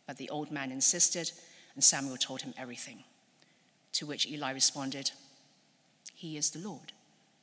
But 0.09 0.17
the 0.17 0.31
old 0.31 0.51
man 0.51 0.73
insisted, 0.73 1.31
and 1.75 1.85
Samuel 1.85 2.17
told 2.17 2.43
him 2.43 2.55
everything. 2.57 3.05
To 3.93 4.07
which 4.07 4.27
Eli 4.27 4.51
responded, 4.53 5.13
He 6.15 6.37
is 6.37 6.51
the 6.51 6.67
Lord. 6.67 6.93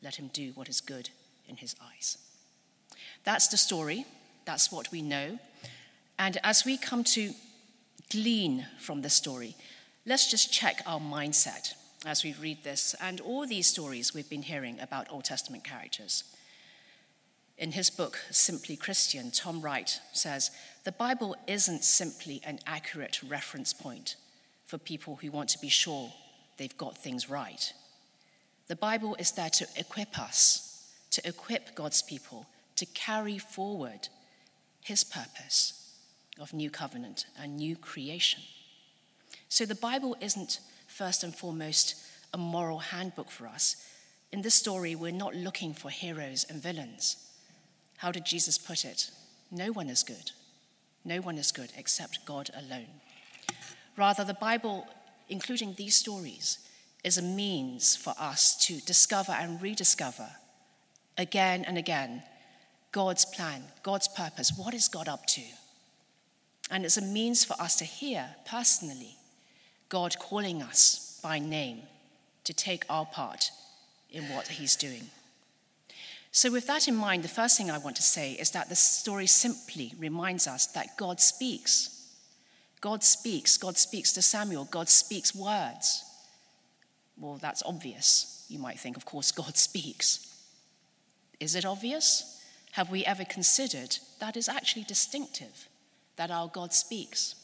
Let 0.01 0.15
him 0.15 0.29
do 0.33 0.51
what 0.55 0.67
is 0.67 0.81
good 0.81 1.11
in 1.47 1.57
his 1.57 1.75
eyes. 1.81 2.17
That's 3.23 3.47
the 3.47 3.57
story. 3.57 4.05
That's 4.45 4.71
what 4.71 4.91
we 4.91 5.01
know. 5.01 5.37
And 6.17 6.37
as 6.43 6.65
we 6.65 6.77
come 6.77 7.03
to 7.03 7.33
glean 8.11 8.65
from 8.79 9.03
the 9.03 9.09
story, 9.09 9.55
let's 10.05 10.29
just 10.29 10.51
check 10.51 10.81
our 10.87 10.99
mindset 10.99 11.73
as 12.05 12.23
we 12.23 12.33
read 12.33 12.63
this 12.63 12.95
and 12.99 13.21
all 13.21 13.45
these 13.45 13.67
stories 13.67 14.13
we've 14.13 14.29
been 14.29 14.43
hearing 14.43 14.79
about 14.79 15.11
Old 15.11 15.25
Testament 15.25 15.63
characters. 15.63 16.23
In 17.57 17.71
his 17.71 17.89
book, 17.89 18.19
Simply 18.31 18.75
Christian, 18.75 19.31
Tom 19.31 19.61
Wright 19.61 19.99
says 20.11 20.51
the 20.83 20.91
Bible 20.91 21.35
isn't 21.47 21.83
simply 21.83 22.41
an 22.43 22.59
accurate 22.67 23.21
reference 23.23 23.73
point 23.73 24.17
for 24.65 24.77
people 24.77 25.17
who 25.17 25.31
want 25.31 25.49
to 25.49 25.59
be 25.59 25.69
sure 25.69 26.11
they've 26.57 26.77
got 26.77 26.97
things 26.97 27.29
right. 27.29 27.71
The 28.67 28.75
Bible 28.75 29.15
is 29.19 29.31
there 29.31 29.49
to 29.51 29.67
equip 29.77 30.19
us, 30.19 30.91
to 31.11 31.25
equip 31.27 31.75
God's 31.75 32.01
people 32.01 32.47
to 32.75 32.85
carry 32.87 33.37
forward 33.37 34.09
his 34.81 35.03
purpose 35.03 35.93
of 36.39 36.53
new 36.53 36.69
covenant 36.69 37.25
and 37.39 37.57
new 37.57 37.75
creation. 37.75 38.41
So 39.49 39.65
the 39.65 39.75
Bible 39.75 40.17
isn't 40.19 40.59
first 40.87 41.23
and 41.23 41.33
foremost 41.33 41.95
a 42.33 42.37
moral 42.37 42.79
handbook 42.79 43.31
for 43.31 43.47
us. 43.47 43.77
In 44.31 44.41
this 44.41 44.55
story, 44.55 44.95
we're 44.95 45.11
not 45.11 45.35
looking 45.35 45.73
for 45.73 45.89
heroes 45.89 46.45
and 46.49 46.61
villains. 46.61 47.17
How 47.97 48.11
did 48.11 48.25
Jesus 48.25 48.57
put 48.57 48.85
it? 48.85 49.11
No 49.51 49.71
one 49.71 49.89
is 49.89 50.03
good. 50.03 50.31
No 51.03 51.21
one 51.21 51.37
is 51.37 51.51
good 51.51 51.71
except 51.77 52.25
God 52.25 52.49
alone. 52.55 53.01
Rather, 53.97 54.23
the 54.23 54.33
Bible, 54.33 54.87
including 55.29 55.73
these 55.73 55.95
stories, 55.95 56.59
is 57.03 57.17
a 57.17 57.21
means 57.21 57.95
for 57.95 58.13
us 58.19 58.57
to 58.65 58.79
discover 58.81 59.31
and 59.31 59.61
rediscover 59.61 60.27
again 61.17 61.63
and 61.63 61.77
again 61.77 62.23
God's 62.91 63.25
plan, 63.25 63.63
God's 63.83 64.07
purpose. 64.07 64.53
What 64.55 64.73
is 64.73 64.87
God 64.87 65.07
up 65.07 65.25
to? 65.27 65.41
And 66.71 66.83
it's 66.83 66.97
a 66.97 67.01
means 67.01 67.45
for 67.45 67.53
us 67.61 67.75
to 67.77 67.85
hear 67.85 68.35
personally 68.45 69.17
God 69.89 70.17
calling 70.17 70.61
us 70.61 71.19
by 71.21 71.37
name 71.39 71.83
to 72.43 72.53
take 72.53 72.85
our 72.89 73.05
part 73.05 73.51
in 74.09 74.23
what 74.29 74.47
He's 74.47 74.75
doing. 74.75 75.09
So, 76.35 76.51
with 76.51 76.67
that 76.67 76.89
in 76.89 76.97
mind, 76.97 77.23
the 77.23 77.29
first 77.29 77.57
thing 77.57 77.71
I 77.71 77.77
want 77.77 77.95
to 77.95 78.01
say 78.01 78.33
is 78.33 78.51
that 78.51 78.67
the 78.67 78.75
story 78.75 79.25
simply 79.25 79.93
reminds 79.97 80.47
us 80.47 80.67
that 80.67 80.97
God 80.97 81.21
speaks. 81.21 82.11
God 82.81 83.05
speaks. 83.05 83.57
God 83.57 83.77
speaks 83.77 84.11
to 84.11 84.21
Samuel. 84.21 84.65
God 84.65 84.89
speaks 84.89 85.33
words. 85.33 86.03
Well, 87.17 87.37
that's 87.37 87.63
obvious. 87.65 88.45
You 88.49 88.59
might 88.59 88.77
think, 88.77 88.97
of 88.97 89.05
course, 89.05 89.31
God 89.43 89.55
speaks. 89.55 90.37
Is 91.39 91.55
it 91.55 91.63
obvious? 91.63 92.43
Have 92.73 92.91
we 92.91 93.05
ever 93.05 93.23
considered 93.23 93.99
that 94.19 94.35
is 94.35 94.49
actually 94.49 94.83
distinctive, 94.83 95.69
that 96.17 96.31
our 96.31 96.49
God 96.49 96.73
speaks? 96.73 97.35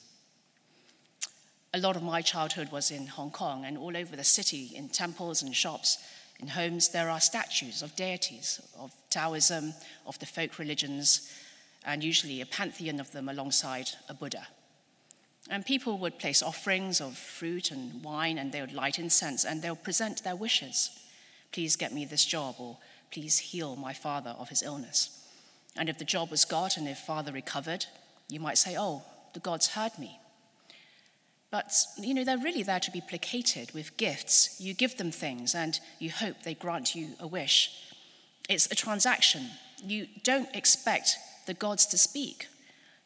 A 1.74 1.80
lot 1.80 1.96
of 1.96 2.04
my 2.04 2.22
childhood 2.22 2.74
was 2.74 2.92
in 2.92 3.08
Hong 3.08 3.32
Kong 3.32 3.64
and 3.64 3.78
all 3.78 3.96
over 3.96 4.18
the 4.18 4.26
city, 4.26 4.74
in 4.76 4.90
temples 4.90 5.42
and 5.42 5.56
shops 5.56 5.98
in 6.42 6.48
homes, 6.48 6.90
there 6.90 7.10
are 7.10 7.20
statues 7.20 7.82
of 7.82 7.96
deities, 7.96 8.60
of 8.80 8.92
Taoism, 9.10 9.74
of 10.08 10.18
the 10.20 10.26
folk 10.26 10.58
religions, 10.58 11.32
and 11.86 12.04
usually 12.04 12.42
a 12.42 12.46
pantheon 12.46 13.00
of 13.00 13.12
them 13.12 13.30
alongside 13.30 13.90
a 14.10 14.14
Buddha. 14.14 14.48
And 15.50 15.66
people 15.66 15.98
would 16.00 16.20
place 16.20 16.42
offerings 16.42 17.00
of 17.00 17.18
fruit 17.18 17.72
and 17.72 18.04
wine, 18.04 18.38
and 18.38 18.52
they 18.52 18.62
would 18.62 18.74
light 18.74 18.98
incense, 18.98 19.46
and 19.46 19.62
they'll 19.62 19.76
present 19.76 20.24
their 20.24 20.36
wishes. 20.36 20.90
Please 21.52 21.76
get 21.76 21.94
me 21.94 22.06
this 22.06 22.26
job, 22.26 22.56
or 22.58 22.78
please 23.12 23.38
heal 23.38 23.76
my 23.76 23.94
father 23.94 24.32
of 24.32 24.50
his 24.50 24.64
illness. 24.64 25.28
And 25.76 25.90
if 25.90 25.98
the 25.98 26.06
job 26.06 26.32
was 26.32 26.46
got, 26.46 26.78
and 26.78 26.88
if 26.88 27.00
father 27.00 27.32
recovered, 27.32 27.86
you 28.30 28.40
might 28.40 28.58
say, 28.58 28.76
Oh, 28.78 29.04
the 29.34 29.40
gods 29.40 29.70
heard 29.70 29.98
me. 30.00 30.21
But, 31.52 31.74
you 31.98 32.14
know, 32.14 32.24
they're 32.24 32.38
really 32.38 32.64
there 32.64 32.80
to 32.80 32.92
be 32.92 33.02
placated 33.02 33.74
with 33.74 33.98
gifts. 33.98 34.60
You 34.60 34.74
give 34.74 34.98
them 34.98 35.12
things 35.12 35.54
and 35.54 35.80
you 36.00 36.10
hope 36.10 36.44
they 36.44 36.54
grant 36.54 36.96
you 36.96 37.10
a 37.20 37.28
wish. 37.28 37.72
It's 38.50 38.72
a 38.72 38.76
transaction. 38.76 39.50
You 39.86 40.08
don't 40.24 40.54
expect 40.56 41.18
the 41.48 41.54
gods 41.54 41.86
to 41.88 41.98
speak. 41.98 42.48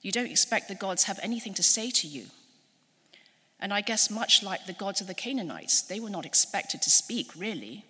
You 0.01 0.11
don't 0.11 0.29
expect 0.29 0.67
the 0.67 0.75
gods 0.75 1.05
have 1.05 1.19
anything 1.23 1.55
to 1.55 1.63
say 1.63 1.89
to 1.89 2.07
you. 2.07 2.27
And 3.59 3.73
I 3.73 3.81
guess, 3.81 4.11
much 4.11 4.43
like 4.43 4.67
the 4.67 4.73
gods 4.73 5.01
of 5.01 5.07
the 5.07 5.15
Canaanites, 5.15 5.81
they 5.81 5.99
were 5.99 6.09
not 6.09 6.25
expected 6.25 6.81
to 6.83 6.91
speak, 6.91 7.31
really. 7.35 7.85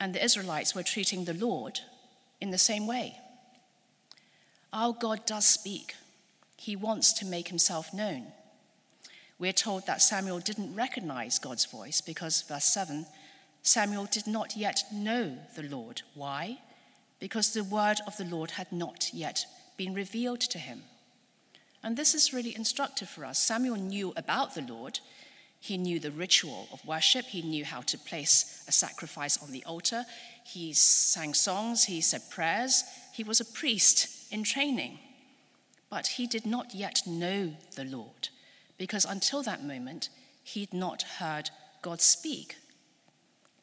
And 0.00 0.14
the 0.14 0.24
Israelites 0.24 0.74
were 0.74 0.82
treating 0.82 1.24
the 1.24 1.34
Lord 1.34 1.80
in 2.40 2.50
the 2.50 2.58
same 2.58 2.86
way. 2.86 3.18
Our 4.72 4.92
God 4.92 5.26
does 5.26 5.46
speak, 5.46 5.94
He 6.56 6.74
wants 6.74 7.12
to 7.14 7.26
make 7.26 7.48
Himself 7.48 7.92
known. 7.92 8.32
We're 9.40 9.54
told 9.54 9.86
that 9.86 10.02
Samuel 10.02 10.38
didn't 10.38 10.74
recognize 10.74 11.38
God's 11.38 11.64
voice 11.64 12.02
because, 12.02 12.42
verse 12.42 12.66
7, 12.66 13.06
Samuel 13.62 14.04
did 14.04 14.26
not 14.26 14.54
yet 14.54 14.84
know 14.92 15.38
the 15.56 15.62
Lord. 15.62 16.02
Why? 16.14 16.58
Because 17.18 17.54
the 17.54 17.64
word 17.64 18.00
of 18.06 18.18
the 18.18 18.26
Lord 18.26 18.52
had 18.52 18.70
not 18.70 19.08
yet 19.14 19.46
been 19.78 19.94
revealed 19.94 20.40
to 20.40 20.58
him. 20.58 20.82
And 21.82 21.96
this 21.96 22.14
is 22.14 22.34
really 22.34 22.54
instructive 22.54 23.08
for 23.08 23.24
us. 23.24 23.38
Samuel 23.38 23.76
knew 23.76 24.12
about 24.14 24.54
the 24.54 24.60
Lord. 24.60 25.00
He 25.58 25.78
knew 25.78 25.98
the 25.98 26.10
ritual 26.10 26.68
of 26.70 26.84
worship. 26.84 27.24
He 27.24 27.40
knew 27.40 27.64
how 27.64 27.80
to 27.80 27.96
place 27.96 28.62
a 28.68 28.72
sacrifice 28.72 29.42
on 29.42 29.52
the 29.52 29.64
altar. 29.64 30.04
He 30.44 30.74
sang 30.74 31.32
songs. 31.32 31.84
He 31.84 32.02
said 32.02 32.28
prayers. 32.28 32.84
He 33.14 33.24
was 33.24 33.40
a 33.40 33.46
priest 33.46 34.30
in 34.30 34.44
training. 34.44 34.98
But 35.88 36.08
he 36.08 36.26
did 36.26 36.44
not 36.44 36.74
yet 36.74 37.00
know 37.06 37.54
the 37.74 37.86
Lord 37.86 38.28
because 38.80 39.04
until 39.04 39.42
that 39.42 39.62
moment, 39.62 40.08
he'd 40.42 40.72
not 40.72 41.02
heard 41.18 41.50
God 41.82 42.00
speak. 42.00 42.56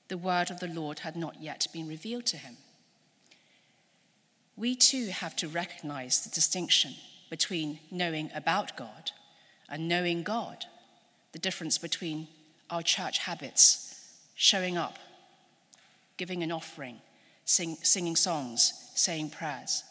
The 0.09 0.17
word 0.17 0.51
of 0.51 0.59
the 0.59 0.67
Lord 0.67 0.99
had 0.99 1.15
not 1.15 1.41
yet 1.41 1.65
been 1.73 1.87
revealed 1.87 2.27
to 2.27 2.37
him. 2.37 2.57
We 4.55 4.75
too 4.75 5.07
have 5.07 5.35
to 5.37 5.47
recognize 5.47 6.23
the 6.23 6.29
distinction 6.29 6.93
between 7.31 7.79
knowing 7.89 8.29
about 8.35 8.77
God 8.77 9.09
and 9.67 9.87
knowing 9.87 10.21
God, 10.21 10.65
the 11.31 11.39
difference 11.39 11.79
between 11.79 12.27
our 12.69 12.83
church 12.83 13.17
habits, 13.17 14.19
showing 14.35 14.77
up, 14.77 14.99
giving 16.17 16.43
an 16.43 16.51
offering, 16.51 17.01
sing, 17.43 17.77
singing 17.81 18.15
songs, 18.15 18.91
saying 18.93 19.31
prayers, 19.31 19.83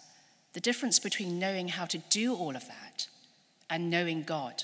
the 0.53 0.61
difference 0.61 1.01
between 1.01 1.41
knowing 1.41 1.67
how 1.67 1.85
to 1.87 1.99
do 2.11 2.33
all 2.33 2.55
of 2.55 2.69
that 2.69 3.09
and 3.69 3.91
knowing 3.91 4.23
God. 4.23 4.63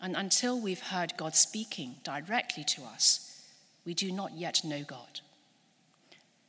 And 0.00 0.16
until 0.16 0.60
we've 0.60 0.80
heard 0.80 1.16
God 1.16 1.34
speaking 1.34 1.96
directly 2.04 2.64
to 2.64 2.82
us, 2.82 3.44
we 3.84 3.94
do 3.94 4.12
not 4.12 4.32
yet 4.32 4.64
know 4.64 4.82
God. 4.82 5.20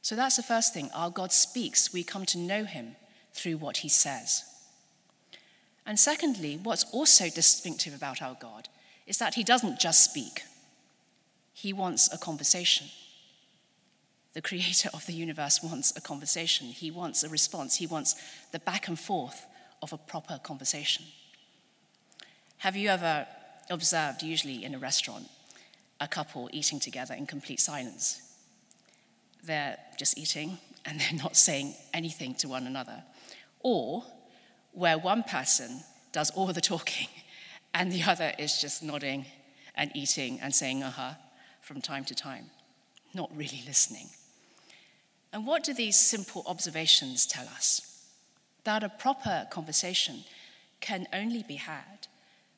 So 0.02 0.16
that's 0.16 0.36
the 0.36 0.44
first 0.44 0.74
thing. 0.74 0.90
Our 0.94 1.10
God 1.10 1.32
speaks. 1.32 1.94
We 1.94 2.04
come 2.04 2.26
to 2.28 2.38
know 2.38 2.64
him 2.64 2.96
through 3.34 3.58
what 3.58 3.78
he 3.78 3.90
says. 3.90 4.44
And 5.86 6.00
secondly, 6.00 6.60
what's 6.62 6.84
also 6.92 7.30
distinctive 7.30 7.96
about 7.96 8.22
our 8.22 8.38
God 8.40 8.70
is 9.08 9.18
that 9.18 9.34
he 9.34 9.44
doesn't 9.44 9.80
just 9.80 10.04
speak, 10.04 10.44
he 11.54 11.74
wants 11.74 12.14
a 12.14 12.18
conversation. 12.18 12.88
The 14.34 14.42
creator 14.42 14.90
of 14.94 15.06
the 15.08 15.14
universe 15.14 15.64
wants 15.64 15.92
a 15.98 16.02
conversation. 16.02 16.68
He 16.68 16.92
wants 16.92 17.24
a 17.24 17.30
response. 17.30 17.78
He 17.78 17.88
wants 17.88 18.16
the 18.52 18.60
back 18.60 18.88
and 18.88 18.98
forth 18.98 19.48
of 19.82 19.92
a 19.92 19.98
proper 19.98 20.40
conversation. 20.42 21.06
Have 22.58 22.76
you 22.76 22.90
ever 22.90 23.26
observed, 23.70 24.22
usually 24.22 24.64
in 24.64 24.76
a 24.76 24.80
restaurant, 24.80 25.30
a 26.00 26.08
couple 26.08 26.50
eating 26.52 26.80
together 26.80 27.14
in 27.14 27.26
complete 27.26 27.60
silence? 27.60 28.22
They're 29.44 29.78
just 29.98 30.18
eating 30.18 30.58
and 30.86 31.00
they're 31.00 31.24
not 31.24 31.36
saying 31.36 31.76
anything 31.94 32.36
to 32.36 32.48
one 32.48 32.68
another. 32.68 33.04
Or 33.62 34.04
where 34.72 34.98
one 34.98 35.24
person 35.24 35.82
does 36.12 36.32
all 36.32 36.48
the 36.48 36.62
talking 36.62 37.08
and 37.74 37.92
the 37.92 38.04
other 38.04 38.34
is 38.40 38.60
just 38.62 38.82
nodding 38.84 39.26
and 39.76 39.92
eating 39.96 40.40
and 40.42 40.54
saying 40.54 40.84
uh 40.84 40.92
huh 40.92 41.14
from 41.62 41.82
time 41.82 42.04
to 42.06 42.16
time, 42.16 42.46
not 43.14 43.30
really 43.36 43.64
listening. 43.68 44.08
And 45.32 45.46
what 45.46 45.64
do 45.64 45.74
these 45.74 46.00
simple 46.00 46.44
observations 46.48 47.26
tell 47.26 47.46
us? 47.46 48.08
That 48.64 48.84
a 48.84 48.90
proper 48.90 49.48
conversation 49.52 50.24
can 50.80 51.08
only 51.14 51.44
be 51.44 51.56
had 51.56 52.08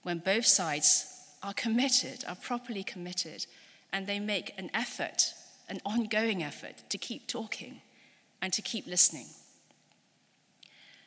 when 0.03 0.19
both 0.19 0.45
sides 0.45 1.05
are 1.43 1.53
committed, 1.53 2.23
are 2.27 2.35
properly 2.35 2.83
committed, 2.83 3.45
and 3.93 4.07
they 4.07 4.19
make 4.19 4.53
an 4.57 4.69
effort, 4.73 5.33
an 5.69 5.81
ongoing 5.85 6.43
effort, 6.43 6.83
to 6.89 6.97
keep 6.97 7.27
talking 7.27 7.81
and 8.41 8.53
to 8.53 8.61
keep 8.61 8.87
listening. 8.87 9.27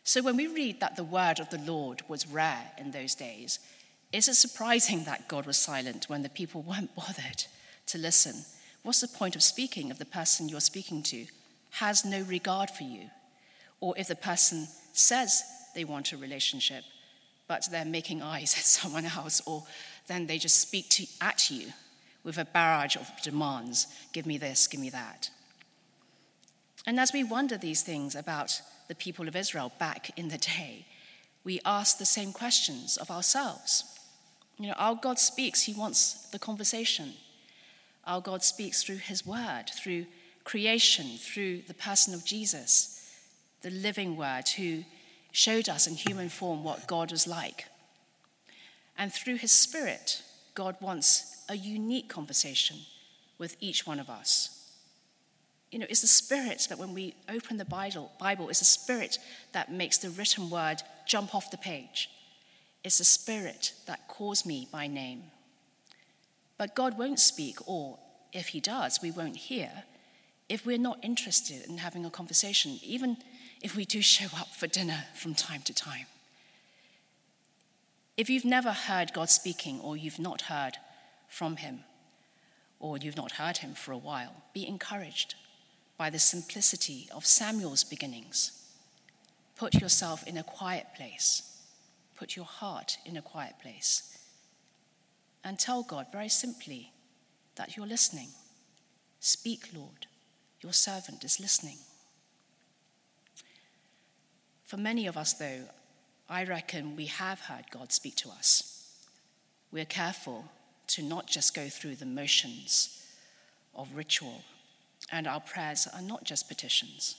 So 0.05 0.23
when 0.23 0.37
we 0.37 0.47
read 0.47 0.81
that 0.81 0.97
the 0.97 1.05
word 1.05 1.41
of 1.41 1.51
the 1.51 1.59
Lord 1.59 2.03
was 2.09 2.27
rare 2.27 2.73
in 2.79 2.91
those 2.91 3.15
days, 3.15 3.59
is 4.13 4.29
it 4.29 4.35
surprising 4.35 5.05
that 5.05 5.29
God 5.29 5.47
was 5.47 5.57
silent 5.57 6.09
when 6.09 6.23
the 6.23 6.29
people 6.29 6.63
weren't 6.63 6.95
bothered 6.95 7.45
to 7.87 7.99
listen? 7.99 8.45
What's 8.83 9.01
the 9.01 9.09
point 9.09 9.35
of 9.35 9.43
speaking 9.43 9.89
if 9.89 9.99
the 9.99 10.05
person 10.05 10.49
you're 10.49 10.61
speaking 10.61 11.03
to 11.05 11.27
has 11.71 12.05
no 12.05 12.21
regard 12.21 12.71
for 12.71 12.85
you? 12.85 13.09
Or 13.81 13.97
if 13.97 14.09
the 14.09 14.15
person 14.15 14.69
says 14.93 15.43
they 15.75 15.85
want 15.85 16.13
a 16.13 16.17
relationship, 16.17 16.85
but 17.47 17.67
they're 17.71 17.85
making 17.85 18.23
eyes 18.23 18.55
at 18.57 18.65
someone 18.65 19.07
else, 19.07 19.43
or 19.47 19.65
then 20.07 20.27
they 20.27 20.39
just 20.39 20.61
speak 20.61 20.89
to, 20.91 21.07
at 21.21 21.51
you 21.51 21.73
with 22.23 22.39
a 22.39 22.45
barrage 22.45 22.97
of 22.97 23.11
demands 23.23 23.87
give 24.13 24.27
me 24.27 24.39
this, 24.39 24.67
give 24.67 24.81
me 24.81 24.91
that. 24.91 25.31
And 26.87 26.99
as 26.99 27.13
we 27.13 27.25
wonder 27.25 27.57
these 27.57 27.83
things 27.83 28.15
about 28.15 28.61
the 28.89 28.95
people 28.95 29.29
of 29.29 29.37
Israel 29.37 29.73
back 29.79 30.11
in 30.19 30.29
the 30.29 30.39
day, 30.39 30.87
we 31.45 31.61
ask 31.65 31.99
the 31.99 32.07
same 32.07 32.33
questions 32.33 32.97
of 32.97 33.11
ourselves. 33.11 33.85
You 34.59 34.69
know, 34.69 34.75
our 34.75 34.95
God 34.95 35.19
speaks, 35.19 35.63
He 35.63 35.75
wants 35.75 36.29
the 36.31 36.39
conversation. 36.39 37.15
Our 38.07 38.21
God 38.21 38.43
speaks 38.43 38.83
through 38.83 38.97
His 38.97 39.27
word, 39.27 39.65
through 39.75 40.07
creation, 40.45 41.17
through 41.19 41.63
the 41.63 41.75
person 41.75 42.15
of 42.15 42.25
Jesus, 42.25 43.01
the 43.63 43.71
living 43.71 44.17
word 44.17 44.49
who 44.49 44.85
showed 45.35 45.69
us 45.69 45.87
in 45.87 45.95
human 45.95 46.31
form 46.31 46.65
what 46.65 46.87
God 46.87 47.11
was 47.11 47.27
like. 47.27 47.67
And 48.97 49.13
through 49.13 49.37
His 49.37 49.53
Spirit, 49.53 50.23
God 50.55 50.77
wants 50.81 51.45
a 51.49 51.57
unique 51.57 52.09
conversation 52.09 52.79
with 53.37 53.57
each 53.61 53.87
one 53.87 53.99
of 53.99 54.09
us 54.09 54.65
you 55.75 55.81
know, 55.81 55.87
it's 55.91 56.03
the 56.03 56.07
Spirit 56.07 56.69
that 56.69 56.79
when 56.79 56.95
we 56.95 57.17
open 57.29 57.57
the 57.57 57.65
Bible, 57.65 58.13
Bible, 58.21 58.49
it's 58.49 58.61
the 58.61 58.65
Spirit 58.65 59.19
that 59.51 59.73
makes 59.73 59.99
the 59.99 60.09
written 60.09 60.49
word 60.49 60.77
jump 61.05 61.35
off 61.35 61.51
the 61.51 61.57
page. 61.57 62.09
It's 62.85 62.99
the 62.99 63.05
Spirit 63.05 63.73
that 63.87 64.07
calls 64.07 64.47
me 64.47 64.69
by 64.71 64.87
name. 64.87 65.25
But 66.59 66.77
God 66.77 66.97
won't 66.97 67.19
speak, 67.19 67.57
or 67.67 67.99
if 68.33 68.47
He 68.49 68.61
does, 68.61 69.01
we 69.03 69.11
won't 69.11 69.35
hear, 69.35 69.83
if 70.49 70.65
we're 70.65 70.79
not 70.79 71.03
interested 71.03 71.69
in 71.69 71.79
having 71.79 72.05
a 72.07 72.11
conversation, 72.11 72.79
even 72.85 73.17
if 73.65 73.75
we 73.75 73.87
do 73.87 74.03
show 74.03 74.27
up 74.39 74.55
for 74.55 74.67
dinner 74.67 75.07
from 75.15 75.35
time 75.35 75.63
to 75.63 75.73
time. 75.73 76.05
If 78.15 78.29
you've 78.29 78.45
never 78.45 78.73
heard 78.73 79.15
God 79.15 79.31
speaking, 79.31 79.81
or 79.81 79.97
you've 79.97 80.19
not 80.19 80.43
heard 80.43 80.77
from 81.29 81.57
Him, 81.57 81.81
or 82.79 82.99
you've 82.99 83.17
not 83.17 83.33
heard 83.33 83.57
Him 83.57 83.73
for 83.73 83.93
a 83.93 83.97
while, 83.97 84.43
be 84.53 84.69
encouraged 84.69 85.35
by 85.97 86.11
the 86.11 86.19
simplicity 86.19 87.09
of 87.11 87.25
Samuel's 87.25 87.85
beginnings. 87.85 88.53
Put 89.57 89.81
yourself 89.81 90.27
in 90.27 90.37
a 90.37 90.43
quiet 90.43 90.89
place, 90.95 91.59
put 92.17 92.37
your 92.37 92.45
heart 92.45 92.99
in 93.07 93.17
a 93.17 93.23
quiet 93.23 93.55
place, 93.63 94.19
and 95.43 95.59
tell 95.59 95.83
God 95.83 96.09
very 96.13 96.29
simply 96.29 96.93
that 97.57 97.79
you're 97.79 97.87
listening. 97.87 98.29
Speak, 99.21 99.71
Lord, 99.75 100.07
your 100.61 100.75
servant 100.75 101.25
is 101.25 101.41
listening. 101.41 101.79
For 104.75 104.81
many 104.81 105.07
of 105.07 105.17
us, 105.17 105.35
though, 105.35 105.69
I 106.29 106.43
reckon 106.43 106.97
we 106.97 107.07
have 107.07 107.39
heard 107.39 107.67
God 107.71 107.93
speak 107.93 108.17
to 108.17 108.29
us. 108.31 109.07
We're 109.71 109.85
careful 109.85 110.47
to 110.89 111.03
not 111.05 111.29
just 111.29 111.55
go 111.55 111.69
through 111.69 111.95
the 111.95 112.07
motions 112.07 113.07
of 113.73 113.95
ritual 113.95 114.43
and 115.13 115.29
our 115.29 115.39
prayers 115.39 115.87
are 115.95 116.03
not 116.03 116.25
just 116.25 116.49
petitions. 116.49 117.15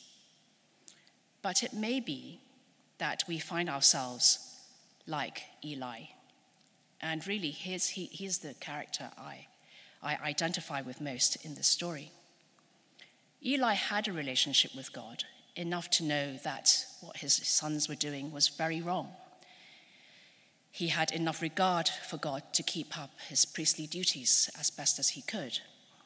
But 1.41 1.63
it 1.63 1.72
may 1.72 2.02
be 2.02 2.41
that 2.98 3.24
we 3.26 3.39
find 3.39 3.70
ourselves 3.70 4.60
like 5.08 5.44
Eli. 5.63 6.08
And 7.00 7.26
really, 7.26 7.52
here's, 7.52 7.88
he, 7.88 8.08
he's 8.08 8.39
the 8.39 8.56
character 8.56 9.12
I, 9.18 9.48
I 10.04 10.18
identify 10.26 10.82
with 10.82 11.00
most 11.00 11.38
in 11.46 11.56
this 11.56 11.68
story. 11.68 12.12
Eli 13.41 13.76
had 13.76 14.10
a 14.10 14.12
relationship 14.12 14.76
with 14.76 14.91
God, 14.91 15.24
enough 15.56 15.89
to 15.91 16.04
know 16.04 16.38
that 16.44 16.86
what 17.02 17.18
his 17.18 17.34
sons 17.34 17.88
were 17.88 17.96
doing 17.96 18.32
was 18.32 18.50
very 18.50 18.82
wrong. 18.82 19.10
He 20.72 20.89
had 20.89 21.12
enough 21.12 21.41
regard 21.41 21.88
for 21.88 22.18
God 22.18 22.44
to 22.54 22.63
keep 22.63 22.98
up 22.98 23.12
his 23.30 23.46
priestly 23.46 23.88
duties 23.88 24.50
as 24.60 24.70
best 24.70 25.00
as 25.00 25.10
he 25.10 25.22
could 25.22 25.60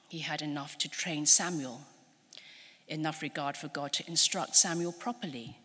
he 0.09 0.19
had 0.19 0.41
enough 0.41 0.77
to 0.79 0.89
train 0.89 1.25
Samuel, 1.27 1.81
enough 2.87 3.21
regard 3.21 3.55
for 3.55 3.67
God 3.67 3.93
to 3.93 4.07
instruct 4.07 4.55
Samuel 4.55 4.91
properly, 4.91 5.59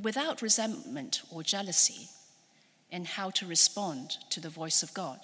without 0.00 0.40
resentment 0.40 1.22
or 1.30 1.42
jealousy, 1.42 2.08
in 2.92 3.04
how 3.04 3.30
to 3.30 3.46
respond 3.46 4.16
to 4.30 4.40
the 4.40 4.48
voice 4.48 4.84
of 4.84 4.94
God. 4.94 5.18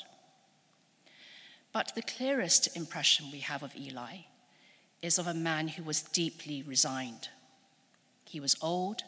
But 1.73 1.92
the 1.95 2.03
clearest 2.03 2.77
impression 2.77 3.31
we 3.31 3.38
have 3.38 3.62
of 3.62 3.77
Eli 3.77 4.18
is 5.01 5.16
of 5.18 5.29
a 5.29 5.35
man 5.35 5.68
who 5.68 5.85
was 5.85 6.03
deeply 6.03 6.62
resigned. 6.62 7.29
He 8.33 8.40
was 8.40 8.57
old, 8.62 9.03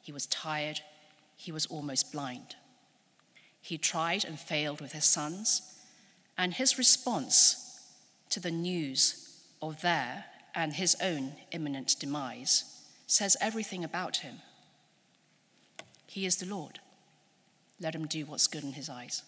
he 0.00 0.12
was 0.12 0.26
tired, 0.26 0.82
he 1.34 1.50
was 1.50 1.66
almost 1.66 2.12
blind. 2.12 2.54
He 3.60 3.76
tried 3.76 4.24
and 4.24 4.38
failed 4.38 4.80
with 4.80 4.92
his 4.92 5.04
sons, 5.04 5.74
and 6.38 6.54
his 6.54 6.78
response 6.78 7.80
to 8.30 8.38
the 8.38 8.52
news 8.52 9.42
of 9.60 9.80
their 9.80 10.26
and 10.54 10.74
his 10.74 10.96
own 11.02 11.32
imminent 11.50 11.96
demise 11.98 12.84
says 13.08 13.36
everything 13.40 13.82
about 13.82 14.18
him. 14.18 14.36
He 16.06 16.24
is 16.24 16.36
the 16.36 16.46
Lord. 16.46 16.78
Let 17.80 17.96
him 17.96 18.06
do 18.06 18.26
what's 18.26 18.46
good 18.46 18.62
in 18.62 18.74
his 18.74 18.88
eyes. 18.88 19.24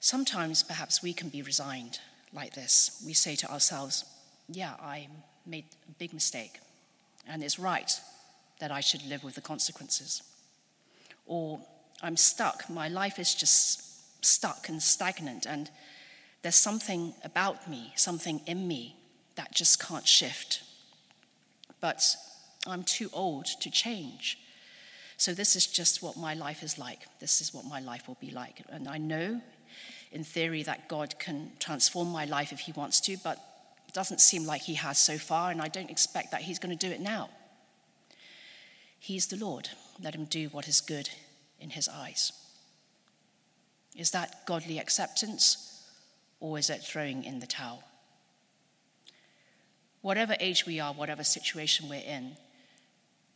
Sometimes 0.00 0.64
perhaps 0.64 1.00
we 1.00 1.12
can 1.12 1.28
be 1.28 1.42
resigned 1.42 2.00
like 2.32 2.54
this. 2.54 3.00
We 3.06 3.12
say 3.12 3.36
to 3.36 3.52
ourselves, 3.52 4.04
Yeah, 4.48 4.74
I 4.82 5.06
made 5.46 5.66
a 5.88 5.92
big 5.92 6.12
mistake, 6.12 6.58
and 7.28 7.42
it's 7.42 7.58
right 7.58 7.90
that 8.60 8.70
I 8.70 8.80
should 8.80 9.06
live 9.06 9.24
with 9.24 9.34
the 9.34 9.40
consequences. 9.40 10.22
Or 11.26 11.60
I'm 12.02 12.16
stuck, 12.16 12.68
my 12.68 12.88
life 12.88 13.18
is 13.18 13.34
just 13.34 14.24
stuck 14.24 14.68
and 14.68 14.82
stagnant, 14.82 15.46
and 15.46 15.70
there's 16.42 16.54
something 16.54 17.14
about 17.24 17.68
me, 17.68 17.92
something 17.96 18.40
in 18.46 18.66
me 18.66 18.96
that 19.36 19.54
just 19.54 19.84
can't 19.84 20.06
shift. 20.06 20.62
But 21.80 22.02
I'm 22.66 22.82
too 22.82 23.10
old 23.12 23.46
to 23.60 23.70
change. 23.70 24.38
So 25.16 25.34
this 25.34 25.56
is 25.56 25.66
just 25.66 26.02
what 26.02 26.16
my 26.16 26.34
life 26.34 26.62
is 26.62 26.78
like. 26.78 27.00
This 27.18 27.40
is 27.40 27.52
what 27.52 27.64
my 27.64 27.80
life 27.80 28.06
will 28.06 28.18
be 28.20 28.30
like. 28.30 28.62
And 28.68 28.88
I 28.88 28.98
know 28.98 29.40
in 30.12 30.24
theory 30.24 30.62
that 30.62 30.88
God 30.88 31.18
can 31.18 31.52
transform 31.58 32.08
my 32.08 32.24
life 32.24 32.52
if 32.52 32.60
he 32.60 32.72
wants 32.72 33.00
to, 33.02 33.16
but 33.22 33.38
doesn't 33.98 34.20
seem 34.20 34.46
like 34.46 34.62
he 34.62 34.74
has 34.74 34.96
so 34.96 35.18
far, 35.18 35.50
and 35.50 35.60
I 35.60 35.66
don't 35.66 35.90
expect 35.90 36.30
that 36.30 36.42
he's 36.42 36.60
going 36.60 36.78
to 36.78 36.86
do 36.86 36.92
it 36.92 37.00
now. 37.00 37.30
He's 39.00 39.26
the 39.26 39.36
Lord. 39.36 39.70
Let 40.00 40.14
him 40.14 40.26
do 40.26 40.48
what 40.50 40.68
is 40.68 40.80
good 40.80 41.10
in 41.58 41.70
his 41.70 41.88
eyes. 41.88 42.30
Is 43.96 44.12
that 44.12 44.46
godly 44.46 44.78
acceptance? 44.78 45.68
or 46.40 46.58
is 46.58 46.70
it 46.70 46.82
throwing 46.82 47.24
in 47.24 47.40
the 47.40 47.46
towel? 47.46 47.82
Whatever 50.00 50.36
age 50.38 50.66
we 50.66 50.78
are, 50.78 50.92
whatever 50.92 51.24
situation 51.24 51.88
we're 51.88 51.96
in, 51.96 52.36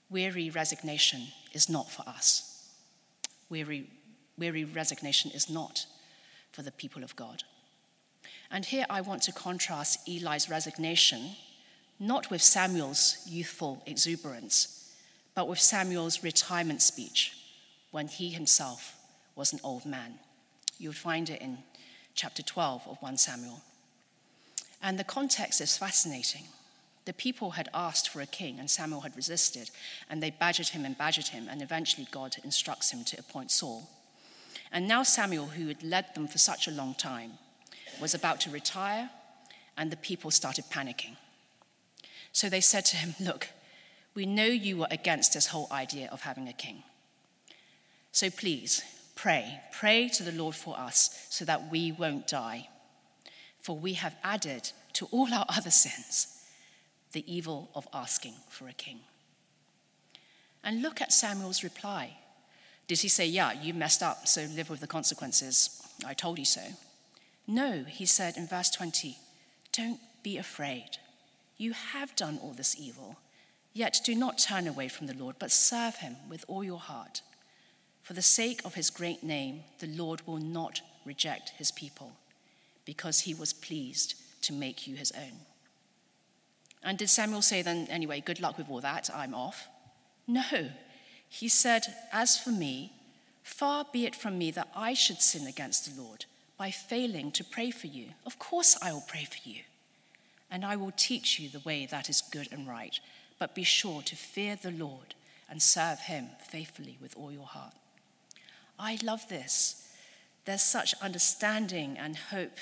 weary 0.09 0.51
resignation 0.51 1.23
is 1.53 1.69
not 1.69 1.91
for 1.91 2.09
us. 2.09 2.49
weary, 3.49 3.91
weary 4.39 4.65
resignation 4.65 5.31
is 5.33 5.51
not 5.51 5.87
for 6.53 6.63
the 6.63 6.71
people 6.71 7.03
of 7.03 7.17
God. 7.17 7.43
And 8.53 8.67
here 8.67 8.87
I 8.91 9.01
want 9.01 9.23
to 9.23 9.33
contrast 9.33 10.07
Eli's 10.07 10.49
resignation 10.49 11.31
not 12.03 12.31
with 12.31 12.43
Samuel's 12.43 13.19
youthful 13.27 13.81
exuberance, 13.87 14.93
but 15.37 15.47
with 15.47 15.61
Samuel's 15.61 16.25
retirement 16.25 16.83
speech 16.83 17.33
when 17.93 18.09
he 18.09 18.31
himself 18.31 18.97
was 19.37 19.53
an 19.53 19.61
old 19.63 19.87
man. 19.87 20.15
You'll 20.79 20.95
find 20.95 21.31
it 21.31 21.41
in 21.41 21.59
chapter 22.17 22.43
12 22.43 22.89
of 22.89 22.97
1 23.01 23.17
Samuel. 23.19 23.63
And 24.83 24.99
the 24.99 25.05
context 25.05 25.61
is 25.61 25.79
fascinating. 25.79 26.43
The 27.05 27.13
people 27.13 27.53
had 27.53 27.69
asked 27.73 28.09
for 28.09 28.21
a 28.21 28.27
king, 28.27 28.59
and 28.59 28.69
Samuel 28.69 29.03
had 29.03 29.15
resisted, 29.15 29.71
and 30.11 30.21
they 30.21 30.31
badgered 30.31 30.69
him 30.69 30.85
and 30.85 30.99
badgered 30.99 31.29
him, 31.29 31.47
and 31.49 31.63
eventually 31.63 32.09
God 32.11 32.35
instructs 32.43 32.91
him 32.91 33.05
to 33.05 33.19
appoint 33.19 33.53
Saul. 33.53 33.89
And 34.73 34.89
now 34.89 35.05
Samuel, 35.05 35.47
who 35.47 35.69
had 35.69 35.85
led 35.85 36.15
them 36.15 36.27
for 36.27 36.39
such 36.39 36.67
a 36.67 36.73
long 36.73 36.95
time, 36.95 37.35
was 38.01 38.15
about 38.15 38.41
to 38.41 38.51
retire, 38.51 39.11
and 39.77 39.91
the 39.91 39.97
people 39.97 40.31
started 40.31 40.65
panicking. 40.71 41.17
So 42.33 42.49
they 42.49 42.61
said 42.61 42.85
to 42.87 42.97
him, 42.97 43.15
Look, 43.21 43.49
we 44.15 44.27
know 44.27 44.47
you 44.47 44.79
were 44.79 44.89
against 44.91 45.33
this 45.33 45.49
whole 45.49 45.69
idea 45.71 46.09
of 46.11 46.23
having 46.23 46.49
a 46.49 46.53
king. 46.53 46.83
So 48.11 48.29
please, 48.31 48.83
pray. 49.15 49.61
Pray 49.73 50.09
to 50.11 50.23
the 50.23 50.33
Lord 50.33 50.55
for 50.55 50.79
us 50.79 51.27
so 51.31 51.45
that 51.45 51.71
we 51.71 51.93
won't 51.93 52.27
die. 52.27 52.69
For 53.59 53.77
we 53.77 53.95
have 53.95 54.17
added 54.23 54.73
to 54.95 55.07
all 55.11 55.33
our 55.33 55.47
other 55.49 55.71
sins 55.71 56.39
the 57.13 57.33
evil 57.33 57.71
of 57.75 57.87
asking 57.93 58.35
for 58.49 58.69
a 58.69 58.73
king. 58.73 59.01
And 60.65 60.83
look 60.83 61.01
at 61.01 61.13
Samuel's 61.13 61.63
reply. 61.63 62.17
Did 62.87 63.01
he 63.01 63.09
say, 63.09 63.27
Yeah, 63.27 63.53
you 63.53 63.75
messed 63.75 64.03
up, 64.03 64.27
so 64.27 64.47
live 64.55 64.71
with 64.71 64.81
the 64.81 64.87
consequences? 64.87 65.83
I 66.07 66.15
told 66.15 66.39
you 66.39 66.45
so. 66.45 66.63
No, 67.47 67.85
he 67.85 68.07
said 68.07 68.37
in 68.37 68.47
verse 68.47 68.71
20, 68.71 69.19
Don't 69.73 70.01
be 70.23 70.37
afraid. 70.39 70.99
You 71.57 71.73
have 71.73 72.15
done 72.17 72.39
all 72.43 72.53
this 72.53 72.77
evil, 72.79 73.19
yet 73.73 74.01
do 74.05 74.15
not 74.15 74.39
turn 74.39 74.67
away 74.67 74.89
from 74.89 75.07
the 75.07 75.17
Lord, 75.17 75.37
but 75.39 75.51
serve 75.51 75.97
him 75.97 76.17
with 76.29 76.45
all 76.49 76.63
your 76.63 76.79
heart. 76.79 77.23
For 78.03 78.15
the 78.15 78.23
sake 78.23 78.61
of 78.65 78.75
his 78.75 78.91
great 78.91 79.23
name, 79.23 79.63
the 79.79 79.87
Lord 79.87 80.27
will 80.27 80.39
not 80.39 80.81
reject 81.05 81.51
his 81.51 81.71
people, 81.71 82.13
because 82.85 83.21
he 83.21 83.35
was 83.35 83.53
pleased 83.53 84.15
to 84.43 84.53
make 84.53 84.87
you 84.87 84.97
his 84.97 85.13
own. 85.13 85.41
And 86.83 86.99
did 86.99 87.11
Samuel 87.11 87.43
say 87.43 87.63
then, 87.63 87.87
anyway, 87.91 88.21
good 88.21 88.41
luck 88.41 88.59
with 88.59 88.69
all 88.69 88.81
that, 88.81 89.09
I'm 89.15 89.35
off? 89.35 89.69
No. 90.27 90.71
He 91.29 91.49
said, 91.49 91.87
As 92.13 92.37
for 92.37 92.51
me, 92.51 92.93
far 93.43 93.87
be 93.93 94.05
it 94.05 94.17
from 94.17 94.37
me 94.37 94.51
that 94.53 94.69
I 94.75 94.95
should 94.95 95.21
sin 95.21 95.47
against 95.47 95.95
the 95.95 96.03
Lord 96.03 96.27
by 96.63 96.71
failing 96.71 97.33
to 97.33 97.43
pray 97.43 97.73
for 97.73 97.89
you. 97.89 98.07
Of 98.25 98.39
course, 98.39 98.79
I 98.81 98.93
will 98.93 99.03
pray 99.09 99.25
for 99.25 99.49
you. 99.49 99.63
And 100.49 100.65
I 100.65 100.77
will 100.77 100.93
teach 100.97 101.41
you 101.41 101.49
the 101.49 101.67
way 101.69 101.87
that 101.87 102.09
is 102.09 102.23
good 102.31 102.47
and 102.53 102.69
right. 102.69 103.01
But 103.41 103.57
be 103.57 103.65
sure 103.65 104.01
to 104.03 104.15
fear 104.15 104.55
the 104.55 104.71
Lord 104.71 105.17
and 105.51 105.61
serve 105.61 105.99
him 105.99 106.29
faithfully 106.39 106.99
with 107.03 107.17
all 107.17 107.33
your 107.33 107.47
heart. 107.47 107.75
I 108.79 108.97
love 109.03 109.29
this. 109.29 109.93
There's 110.45 110.63
such 110.63 110.95
understanding 111.03 111.99
and 111.99 112.17
hope 112.17 112.59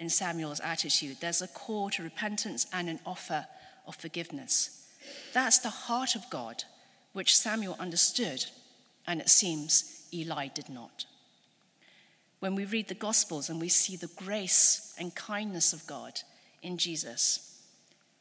in 0.00 0.10
Samuel's 0.10 0.58
attitude. 0.58 1.18
There's 1.20 1.40
a 1.40 1.46
call 1.46 1.90
to 1.90 2.02
repentance 2.02 2.66
and 2.72 2.88
an 2.88 2.98
offer 3.06 3.46
of 3.86 3.94
forgiveness. 3.94 4.84
That's 5.32 5.58
the 5.58 5.70
heart 5.86 6.16
of 6.16 6.28
God, 6.28 6.64
which 7.12 7.36
Samuel 7.36 7.76
understood, 7.78 8.46
and 9.06 9.20
it 9.20 9.28
seems 9.28 10.08
Eli 10.12 10.48
did 10.48 10.68
not. 10.68 11.04
When 12.40 12.54
we 12.54 12.64
read 12.64 12.88
the 12.88 12.94
Gospels 12.94 13.48
and 13.48 13.60
we 13.60 13.68
see 13.68 13.96
the 13.96 14.10
grace 14.16 14.94
and 14.98 15.14
kindness 15.14 15.72
of 15.72 15.86
God 15.86 16.20
in 16.62 16.76
Jesus, 16.76 17.54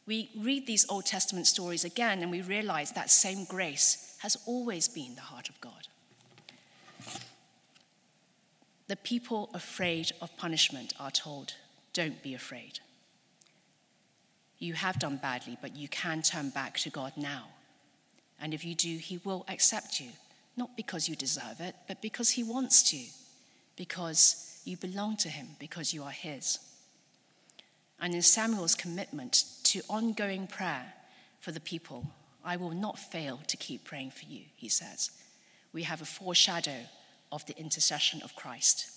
we 0.05 0.29
read 0.37 0.67
these 0.67 0.85
Old 0.89 1.05
Testament 1.05 1.47
stories 1.47 1.83
again 1.85 2.21
and 2.21 2.31
we 2.31 2.41
realize 2.41 2.91
that 2.91 3.09
same 3.09 3.45
grace 3.45 4.17
has 4.19 4.37
always 4.45 4.87
been 4.87 5.15
the 5.15 5.21
heart 5.21 5.49
of 5.49 5.59
God. 5.61 5.87
The 8.87 8.95
people 8.97 9.49
afraid 9.53 10.11
of 10.21 10.35
punishment 10.37 10.93
are 10.99 11.11
told, 11.11 11.53
don't 11.93 12.21
be 12.21 12.33
afraid. 12.33 12.79
You 14.59 14.73
have 14.73 14.99
done 14.99 15.17
badly, 15.17 15.57
but 15.61 15.75
you 15.75 15.87
can 15.87 16.21
turn 16.21 16.49
back 16.49 16.77
to 16.79 16.89
God 16.89 17.13
now. 17.15 17.47
And 18.41 18.53
if 18.53 18.65
you 18.65 18.75
do, 18.75 18.97
He 18.97 19.19
will 19.23 19.45
accept 19.47 19.99
you, 19.99 20.09
not 20.57 20.75
because 20.75 21.07
you 21.07 21.15
deserve 21.15 21.59
it, 21.59 21.75
but 21.87 22.01
because 22.01 22.31
He 22.31 22.43
wants 22.43 22.83
to, 22.91 22.97
because 23.75 24.61
you 24.65 24.77
belong 24.77 25.17
to 25.17 25.29
Him, 25.29 25.49
because 25.59 25.93
you 25.93 26.03
are 26.03 26.11
His. 26.11 26.59
And 27.99 28.13
in 28.13 28.21
Samuel's 28.21 28.75
commitment 28.75 29.45
to 29.63 29.81
ongoing 29.89 30.47
prayer 30.47 30.93
for 31.39 31.51
the 31.51 31.59
people, 31.59 32.07
I 32.43 32.57
will 32.57 32.71
not 32.71 32.99
fail 32.99 33.39
to 33.47 33.57
keep 33.57 33.85
praying 33.85 34.11
for 34.11 34.25
you, 34.25 34.41
he 34.55 34.67
says. 34.67 35.11
We 35.71 35.83
have 35.83 36.01
a 36.01 36.05
foreshadow 36.05 36.87
of 37.31 37.45
the 37.45 37.57
intercession 37.57 38.21
of 38.21 38.35
Christ. 38.35 38.89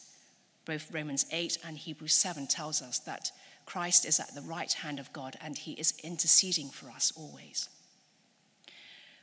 Both 0.65 0.93
Romans 0.93 1.25
8 1.31 1.59
and 1.65 1.79
Hebrews 1.79 2.15
7 2.15 2.49
tells 2.49 2.83
us 2.83 2.99
that 3.01 3.31
Christ 3.65 4.05
is 4.05 4.19
at 4.19 4.35
the 4.35 4.43
right 4.43 4.73
hand 4.73 4.99
of 4.99 5.13
God 5.13 5.37
and 5.41 5.57
he 5.57 5.73
is 5.73 5.95
interceding 6.03 6.69
for 6.69 6.91
us 6.91 7.13
always. 7.17 7.69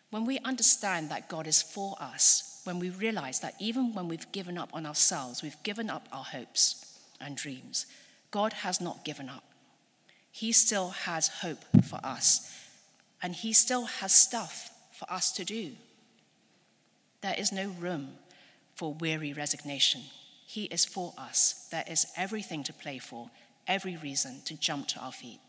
When 0.10 0.26
we 0.26 0.40
understand 0.40 1.10
that 1.10 1.28
God 1.28 1.48
is 1.48 1.62
for 1.62 1.96
us, 2.00 2.53
when 2.64 2.80
we 2.80 2.90
realize 2.90 3.40
that 3.42 3.56
even 3.60 3.94
when 3.94 4.08
we've 4.08 4.32
given 4.32 4.58
up 4.58 4.70
on 4.74 4.86
ourselves, 4.86 5.42
we've 5.44 5.62
given 5.64 5.90
up 5.90 6.08
our 6.12 6.24
hopes 6.24 7.00
and 7.20 7.36
dreams, 7.36 7.86
God 8.32 8.54
has 8.54 8.80
not 8.80 9.06
given 9.06 9.30
up. 9.30 9.44
He 10.32 10.52
still 10.52 10.90
has 10.90 11.28
hope 11.28 11.64
for 11.84 12.00
us, 12.04 12.52
and 13.22 13.36
He 13.36 13.54
still 13.54 13.86
has 13.86 14.14
stuff 14.14 14.72
for 14.92 15.12
us 15.12 15.32
to 15.34 15.46
do. 15.46 15.72
There 17.22 17.36
is 17.38 17.52
no 17.52 17.70
room 17.80 18.14
for 18.76 18.94
weary 18.94 19.34
resignation. 19.34 20.02
He 20.46 20.64
is 20.66 20.86
for 20.86 21.14
us. 21.18 21.68
There 21.72 21.86
is 21.88 22.08
everything 22.18 22.64
to 22.64 22.74
play 22.74 23.00
for, 23.00 23.30
every 23.68 23.96
reason 23.96 24.42
to 24.46 24.58
jump 24.58 24.88
to 24.90 25.00
our 25.00 25.12
feet. 25.12 25.40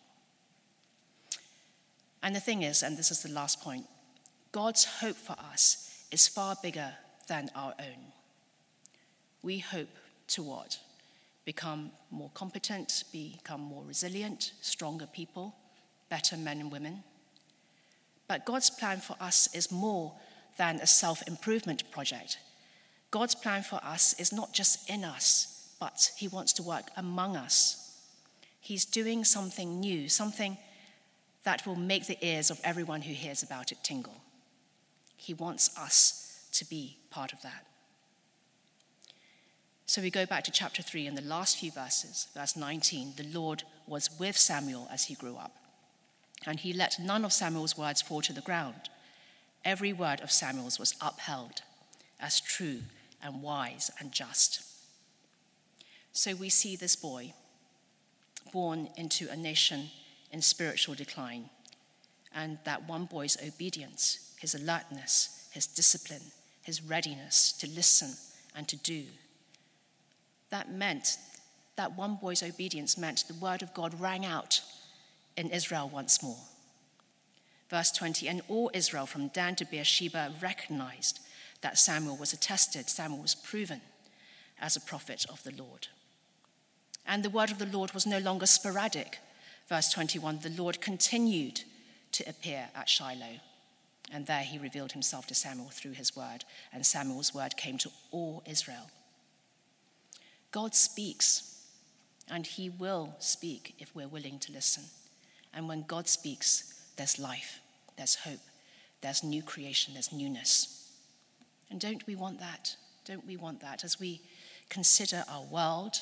And 2.23 2.35
the 2.35 2.41
thing 2.41 2.63
is, 2.63 2.83
and 2.83 2.97
this 2.97 3.11
is 3.11 3.23
the 3.23 3.31
last 3.31 3.61
point, 3.61 3.87
God's 4.53 4.85
hope 4.85 5.17
for 5.17 5.37
us 5.53 6.07
is 6.11 6.29
far 6.29 6.57
bigger 6.63 6.95
than 7.29 7.51
our 7.55 7.75
own. 7.79 8.13
We 9.43 9.59
hope 9.59 9.89
to 10.29 10.43
what? 10.43 10.79
Become 11.45 11.91
more 12.11 12.31
competent, 12.35 13.05
become 13.13 13.61
more 13.61 13.85
resilient, 13.85 14.53
stronger 14.61 15.07
people, 15.07 15.55
better 16.09 16.37
men 16.37 16.61
and 16.61 16.73
women. 16.73 17.03
But 18.27 18.47
God's 18.47 18.71
plan 18.71 19.01
for 19.01 19.17
us 19.21 19.55
is 19.55 19.71
more 19.71 20.15
than 20.57 20.77
a 20.77 20.87
self 20.87 21.27
improvement 21.27 21.91
project. 21.91 22.39
God's 23.11 23.35
plan 23.35 23.63
for 23.63 23.81
us 23.85 24.19
is 24.19 24.33
not 24.33 24.53
just 24.53 24.89
in 24.89 25.05
us, 25.05 25.69
but 25.79 26.11
He 26.17 26.29
wants 26.29 26.53
to 26.55 26.63
work 26.63 26.91
among 26.97 27.37
us 27.37 27.85
He's 28.65 28.87
doing 28.87 29.25
something 29.25 29.79
new, 29.79 30.09
something 30.09 30.57
that 31.43 31.67
will 31.67 31.77
make 31.77 32.07
the 32.07 32.17
ears 32.27 32.51
of 32.51 32.59
everyone 32.65 33.03
who 33.03 33.13
hears 33.13 33.43
about 33.43 33.73
it 33.73 33.79
tingle. 33.83 34.23
He 35.19 35.35
wants 35.35 35.77
us 35.77 36.24
to 36.55 36.65
be 36.65 36.99
part 37.11 37.33
of 37.33 37.43
that. 37.43 37.67
So 39.87 40.01
we 40.01 40.11
go 40.11 40.25
back 40.25 40.45
to 40.45 40.51
chapter 40.51 40.83
3 40.83 41.07
in 41.07 41.15
the 41.15 41.23
last 41.23 41.59
few 41.59 41.71
verses, 41.71 42.29
verse 42.35 42.57
19. 42.57 43.15
The 43.17 43.39
Lord 43.39 43.65
was 43.87 44.11
with 44.19 44.37
Samuel 44.37 44.89
as 44.91 45.05
he 45.05 45.15
grew 45.15 45.37
up, 45.37 45.53
and 46.47 46.59
he 46.61 46.73
let 46.73 46.99
none 46.99 47.25
of 47.25 47.33
Samuel's 47.33 47.77
words 47.77 48.01
fall 48.01 48.23
to 48.23 48.33
the 48.33 48.41
ground. 48.41 48.89
Every 49.65 49.93
word 49.93 50.21
of 50.21 50.33
Samuel's 50.33 50.79
was 50.79 50.95
upheld 51.01 51.63
as 52.19 52.41
true 52.41 52.81
and 53.23 53.43
wise 53.43 53.91
and 54.01 54.11
just. 54.11 54.63
So 56.13 56.35
we 56.35 56.49
see 56.49 56.77
this 56.77 56.97
boy 56.97 57.35
born 58.53 58.89
into 58.97 59.29
a 59.29 59.37
nation 59.37 59.91
in 60.31 60.41
spiritual 60.41 60.95
decline. 60.95 61.51
And 62.35 62.59
that 62.65 62.89
one 62.89 63.05
boy's 63.05 63.37
obedience, 63.45 64.35
his 64.41 64.55
alertness, 64.55 65.49
his 65.53 65.67
discipline, 65.67 66.33
his 66.65 66.83
readiness 66.83 67.53
to 67.53 67.69
listen 67.69 68.15
and 68.57 68.67
to 68.69 68.77
do, 68.77 69.05
that 70.51 70.71
meant, 70.71 71.19
that 71.77 71.97
one 71.97 72.17
boy's 72.17 72.43
obedience 72.43 72.99
meant 72.99 73.25
the 73.27 73.35
word 73.35 73.63
of 73.63 73.75
God 73.75 74.01
rang 74.01 74.25
out 74.25 74.61
in 75.37 75.51
Israel 75.51 75.91
once 75.93 76.23
more. 76.23 76.39
Verse 77.69 77.91
20 77.91 78.29
And 78.29 78.43
all 78.49 78.71
Israel 78.73 79.07
from 79.07 79.29
Dan 79.29 79.57
to 79.57 79.65
Beersheba 79.65 80.33
recognized 80.41 81.21
that 81.61 81.79
Samuel 81.79 82.17
was 82.17 82.33
attested, 82.33 82.89
Samuel 82.89 83.23
was 83.23 83.35
proven 83.35 83.81
as 84.61 84.77
a 84.77 84.81
prophet 84.81 85.27
of 85.29 85.43
the 85.43 85.53
Lord. 85.53 85.89
And 87.07 87.23
the 87.23 87.31
word 87.31 87.51
of 87.51 87.59
the 87.59 87.67
Lord 87.67 87.93
was 87.93 88.07
no 88.07 88.19
longer 88.19 88.47
sporadic. 88.47 89.19
Verse 89.69 89.91
21 89.91 90.41
the 90.43 90.51
Lord 90.51 90.81
continued 90.81 91.63
to 92.13 92.29
appear 92.29 92.69
at 92.75 92.89
Shiloh. 92.89 93.41
And 94.13 94.27
there 94.27 94.43
he 94.43 94.59
revealed 94.59 94.93
himself 94.93 95.27
to 95.29 95.35
Samuel 95.35 95.71
through 95.71 95.93
his 95.93 96.15
word, 96.15 96.45
and 96.73 96.85
Samuel's 96.85 97.35
word 97.35 97.57
came 97.57 97.79
to 97.79 97.91
all 98.11 98.43
Israel. 98.47 98.91
God 100.53 100.75
speaks, 100.75 101.65
and 102.31 102.47
he 102.47 102.69
will 102.71 103.17
speak 103.19 103.75
if 103.79 103.95
we're 103.95 104.09
willing 104.09 104.39
to 104.41 104.53
listen. 104.53 104.85
And 105.53 105.69
when 105.69 105.83
God 105.83 106.09
speaks, 106.09 106.93
there's 106.97 107.19
life, 107.19 107.61
there's 107.97 108.17
hope, 108.17 108.41
there's 109.01 109.25
new 109.25 109.43
creation, 109.43 109.95
there's 109.95 110.13
newness. 110.13 110.91
And 111.71 111.81
don't 111.81 112.07
we 112.07 112.15
want 112.15 112.39
that? 112.41 112.77
Don't 113.05 113.27
we 113.27 113.37
want 113.37 113.61
that 113.61 113.85
as 113.85 113.99
we 113.99 114.21
consider 114.69 115.25
our 115.29 115.45
world, 115.45 115.97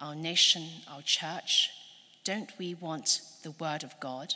our 0.00 0.14
nation, 0.14 0.64
our 0.90 1.02
church? 1.02 1.70
Don't 2.24 2.50
we 2.58 2.74
want 2.74 3.20
the 3.42 3.52
word 3.52 3.84
of 3.84 3.98
God 4.00 4.34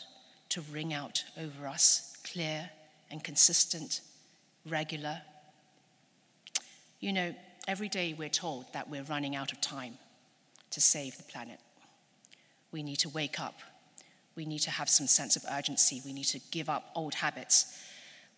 to 0.48 0.62
ring 0.62 0.94
out 0.94 1.24
over 1.38 1.66
us 1.66 2.15
clear 2.32 2.70
and 3.10 3.22
consistent, 3.22 4.00
regular. 4.68 5.20
You 7.00 7.12
know, 7.12 7.34
every 7.68 7.88
day 7.88 8.14
we're 8.16 8.28
told 8.28 8.72
that 8.72 8.90
we're 8.90 9.04
running 9.04 9.36
out 9.36 9.52
of 9.52 9.60
time 9.60 9.94
to 10.70 10.80
save 10.80 11.16
the 11.16 11.22
planet. 11.22 11.60
We 12.72 12.82
need 12.82 12.96
to 12.96 13.08
wake 13.08 13.40
up. 13.40 13.60
We 14.34 14.44
need 14.44 14.60
to 14.60 14.70
have 14.70 14.88
some 14.88 15.06
sense 15.06 15.36
of 15.36 15.44
urgency. 15.50 16.02
We 16.04 16.12
need 16.12 16.24
to 16.24 16.40
give 16.50 16.68
up 16.68 16.90
old 16.94 17.14
habits. 17.14 17.82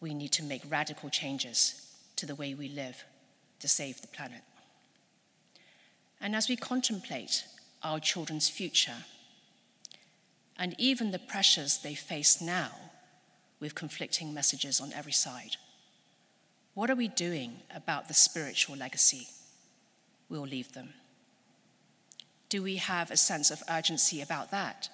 We 0.01 0.15
need 0.15 0.33
to 0.33 0.45
make 0.45 0.63
radical 0.69 1.11
changes 1.11 1.87
to 2.17 2.27
the 2.27 2.35
way 2.35 2.55
we 2.55 2.69
live 2.69 3.05
to 3.61 3.69
save 3.69 4.01
the 4.01 4.09
planet. 4.09 4.43
And 6.21 6.37
as 6.37 6.49
we 6.49 6.57
contemplate 6.57 7.45
our 7.83 8.01
children's 8.01 8.49
future, 8.49 9.05
and 10.57 10.75
even 10.79 11.11
the 11.11 11.19
pressures 11.19 11.79
they 11.79 11.95
face 11.95 12.41
now 12.41 12.73
with 13.61 13.75
conflicting 13.75 14.33
messages 14.33 14.81
on 14.81 14.93
every 14.93 15.13
side. 15.13 15.57
What 16.75 16.91
are 16.91 16.95
we 16.95 17.09
doing 17.09 17.61
about 17.75 18.09
the 18.09 18.15
spiritual 18.15 18.77
legacy 18.77 19.29
we'll 20.29 20.47
leave 20.47 20.73
them? 20.75 20.95
Do 22.49 22.63
we 22.63 22.77
have 22.77 23.11
a 23.11 23.17
sense 23.17 23.51
of 23.51 23.63
urgency 23.69 24.23
about 24.23 24.51
that? 24.51 24.89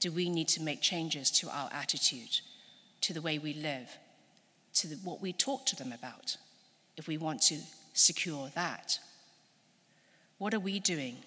Do 0.00 0.10
we 0.10 0.28
need 0.28 0.48
to 0.48 0.62
make 0.62 0.82
changes 0.82 1.30
to 1.32 1.48
our 1.48 1.70
attitude, 1.72 2.40
to 3.02 3.12
the 3.12 3.22
way 3.22 3.38
we 3.38 3.54
live, 3.54 3.96
to 4.74 4.88
the, 4.88 4.96
what 4.96 5.22
we 5.22 5.32
talk 5.32 5.64
to 5.66 5.76
them 5.76 5.92
about, 5.92 6.36
if 6.96 7.06
we 7.06 7.16
want 7.16 7.40
to 7.42 7.58
secure 7.94 8.50
that? 8.54 8.98
What 10.38 10.54
are 10.54 10.60
we 10.60 10.80
doing 10.80 11.18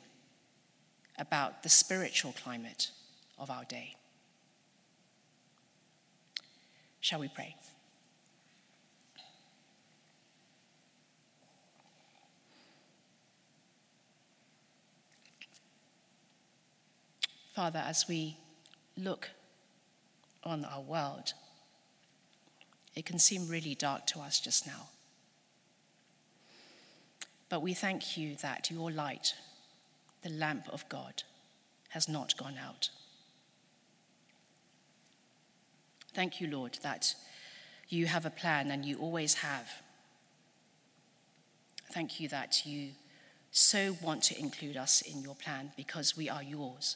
about 1.18 1.64
the 1.64 1.70
spiritual 1.70 2.34
climate 2.34 2.92
of 3.40 3.50
our 3.50 3.64
day? 3.64 3.96
Shall 7.06 7.20
we 7.20 7.28
pray? 7.28 7.56
Father, 17.54 17.84
as 17.86 18.06
we 18.10 18.38
look 18.98 19.30
on 20.44 20.65
our 20.65 20.82
world, 20.82 21.34
it 22.96 23.06
can 23.06 23.20
seem 23.20 23.48
really 23.48 23.76
dark 23.76 24.08
to 24.08 24.20
us 24.22 24.39
just 24.39 24.65
now. 24.65 24.88
But 27.50 27.62
we 27.62 27.76
thank 27.76 28.18
you 28.18 28.36
that 28.38 28.72
your 28.72 28.89
light, 28.89 29.36
the 30.24 30.32
lamp 30.32 30.70
of 30.70 30.89
God, 30.89 31.22
has 31.89 32.10
not 32.10 32.36
gone 32.36 32.56
out. 32.58 32.89
Thank 36.15 36.39
you, 36.39 36.47
Lord, 36.47 36.80
that 36.82 37.13
you 37.89 38.06
have 38.06 38.25
a 38.25 38.30
plan 38.30 38.71
and 38.71 38.86
you 38.86 38.97
always 38.97 39.34
have. 39.36 39.69
Thank 41.91 42.21
you 42.21 42.30
that 42.30 42.65
you 42.65 42.91
so 43.51 43.97
want 44.01 44.23
to 44.23 44.39
include 44.39 44.78
us 44.78 45.01
in 45.01 45.21
your 45.21 45.36
plan 45.36 45.73
because 45.75 46.15
we 46.15 46.30
are 46.30 46.41
yours. 46.41 46.95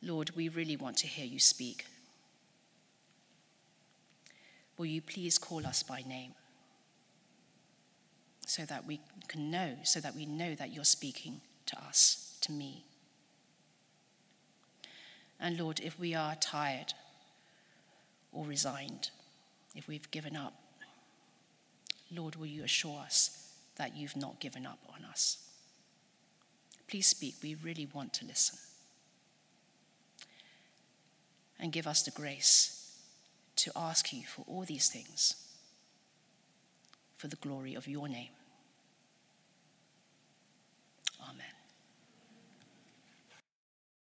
Lord, 0.00 0.30
we 0.36 0.48
really 0.48 0.76
want 0.76 0.96
to 0.98 1.08
hear 1.08 1.26
you 1.26 1.40
speak. 1.40 1.86
Will 4.78 4.86
you 4.86 5.02
please 5.02 5.38
call 5.38 5.66
us 5.66 5.82
by 5.82 6.02
name 6.08 6.34
so 8.46 8.64
that 8.64 8.86
we 8.86 9.00
can 9.26 9.50
know, 9.50 9.74
so 9.82 9.98
that 9.98 10.14
we 10.14 10.24
know 10.24 10.54
that 10.54 10.72
you're 10.72 10.84
speaking 10.84 11.40
to 11.66 11.76
us, 11.82 12.38
to 12.42 12.52
me? 12.52 12.84
And 15.40 15.58
Lord, 15.58 15.80
if 15.80 15.98
we 15.98 16.14
are 16.14 16.34
tired 16.36 16.92
or 18.32 18.44
resigned, 18.44 19.10
if 19.74 19.88
we've 19.88 20.10
given 20.10 20.36
up, 20.36 20.54
Lord, 22.14 22.36
will 22.36 22.46
you 22.46 22.64
assure 22.64 23.00
us 23.00 23.48
that 23.76 23.96
you've 23.96 24.16
not 24.16 24.40
given 24.40 24.66
up 24.66 24.80
on 24.94 25.04
us? 25.04 25.38
Please 26.88 27.06
speak. 27.06 27.36
We 27.42 27.54
really 27.54 27.88
want 27.92 28.12
to 28.14 28.26
listen. 28.26 28.58
And 31.58 31.72
give 31.72 31.86
us 31.86 32.02
the 32.02 32.10
grace 32.10 32.98
to 33.56 33.70
ask 33.76 34.12
you 34.12 34.24
for 34.26 34.44
all 34.48 34.64
these 34.64 34.88
things 34.88 35.34
for 37.16 37.28
the 37.28 37.36
glory 37.36 37.74
of 37.74 37.86
your 37.86 38.08
name. 38.08 38.30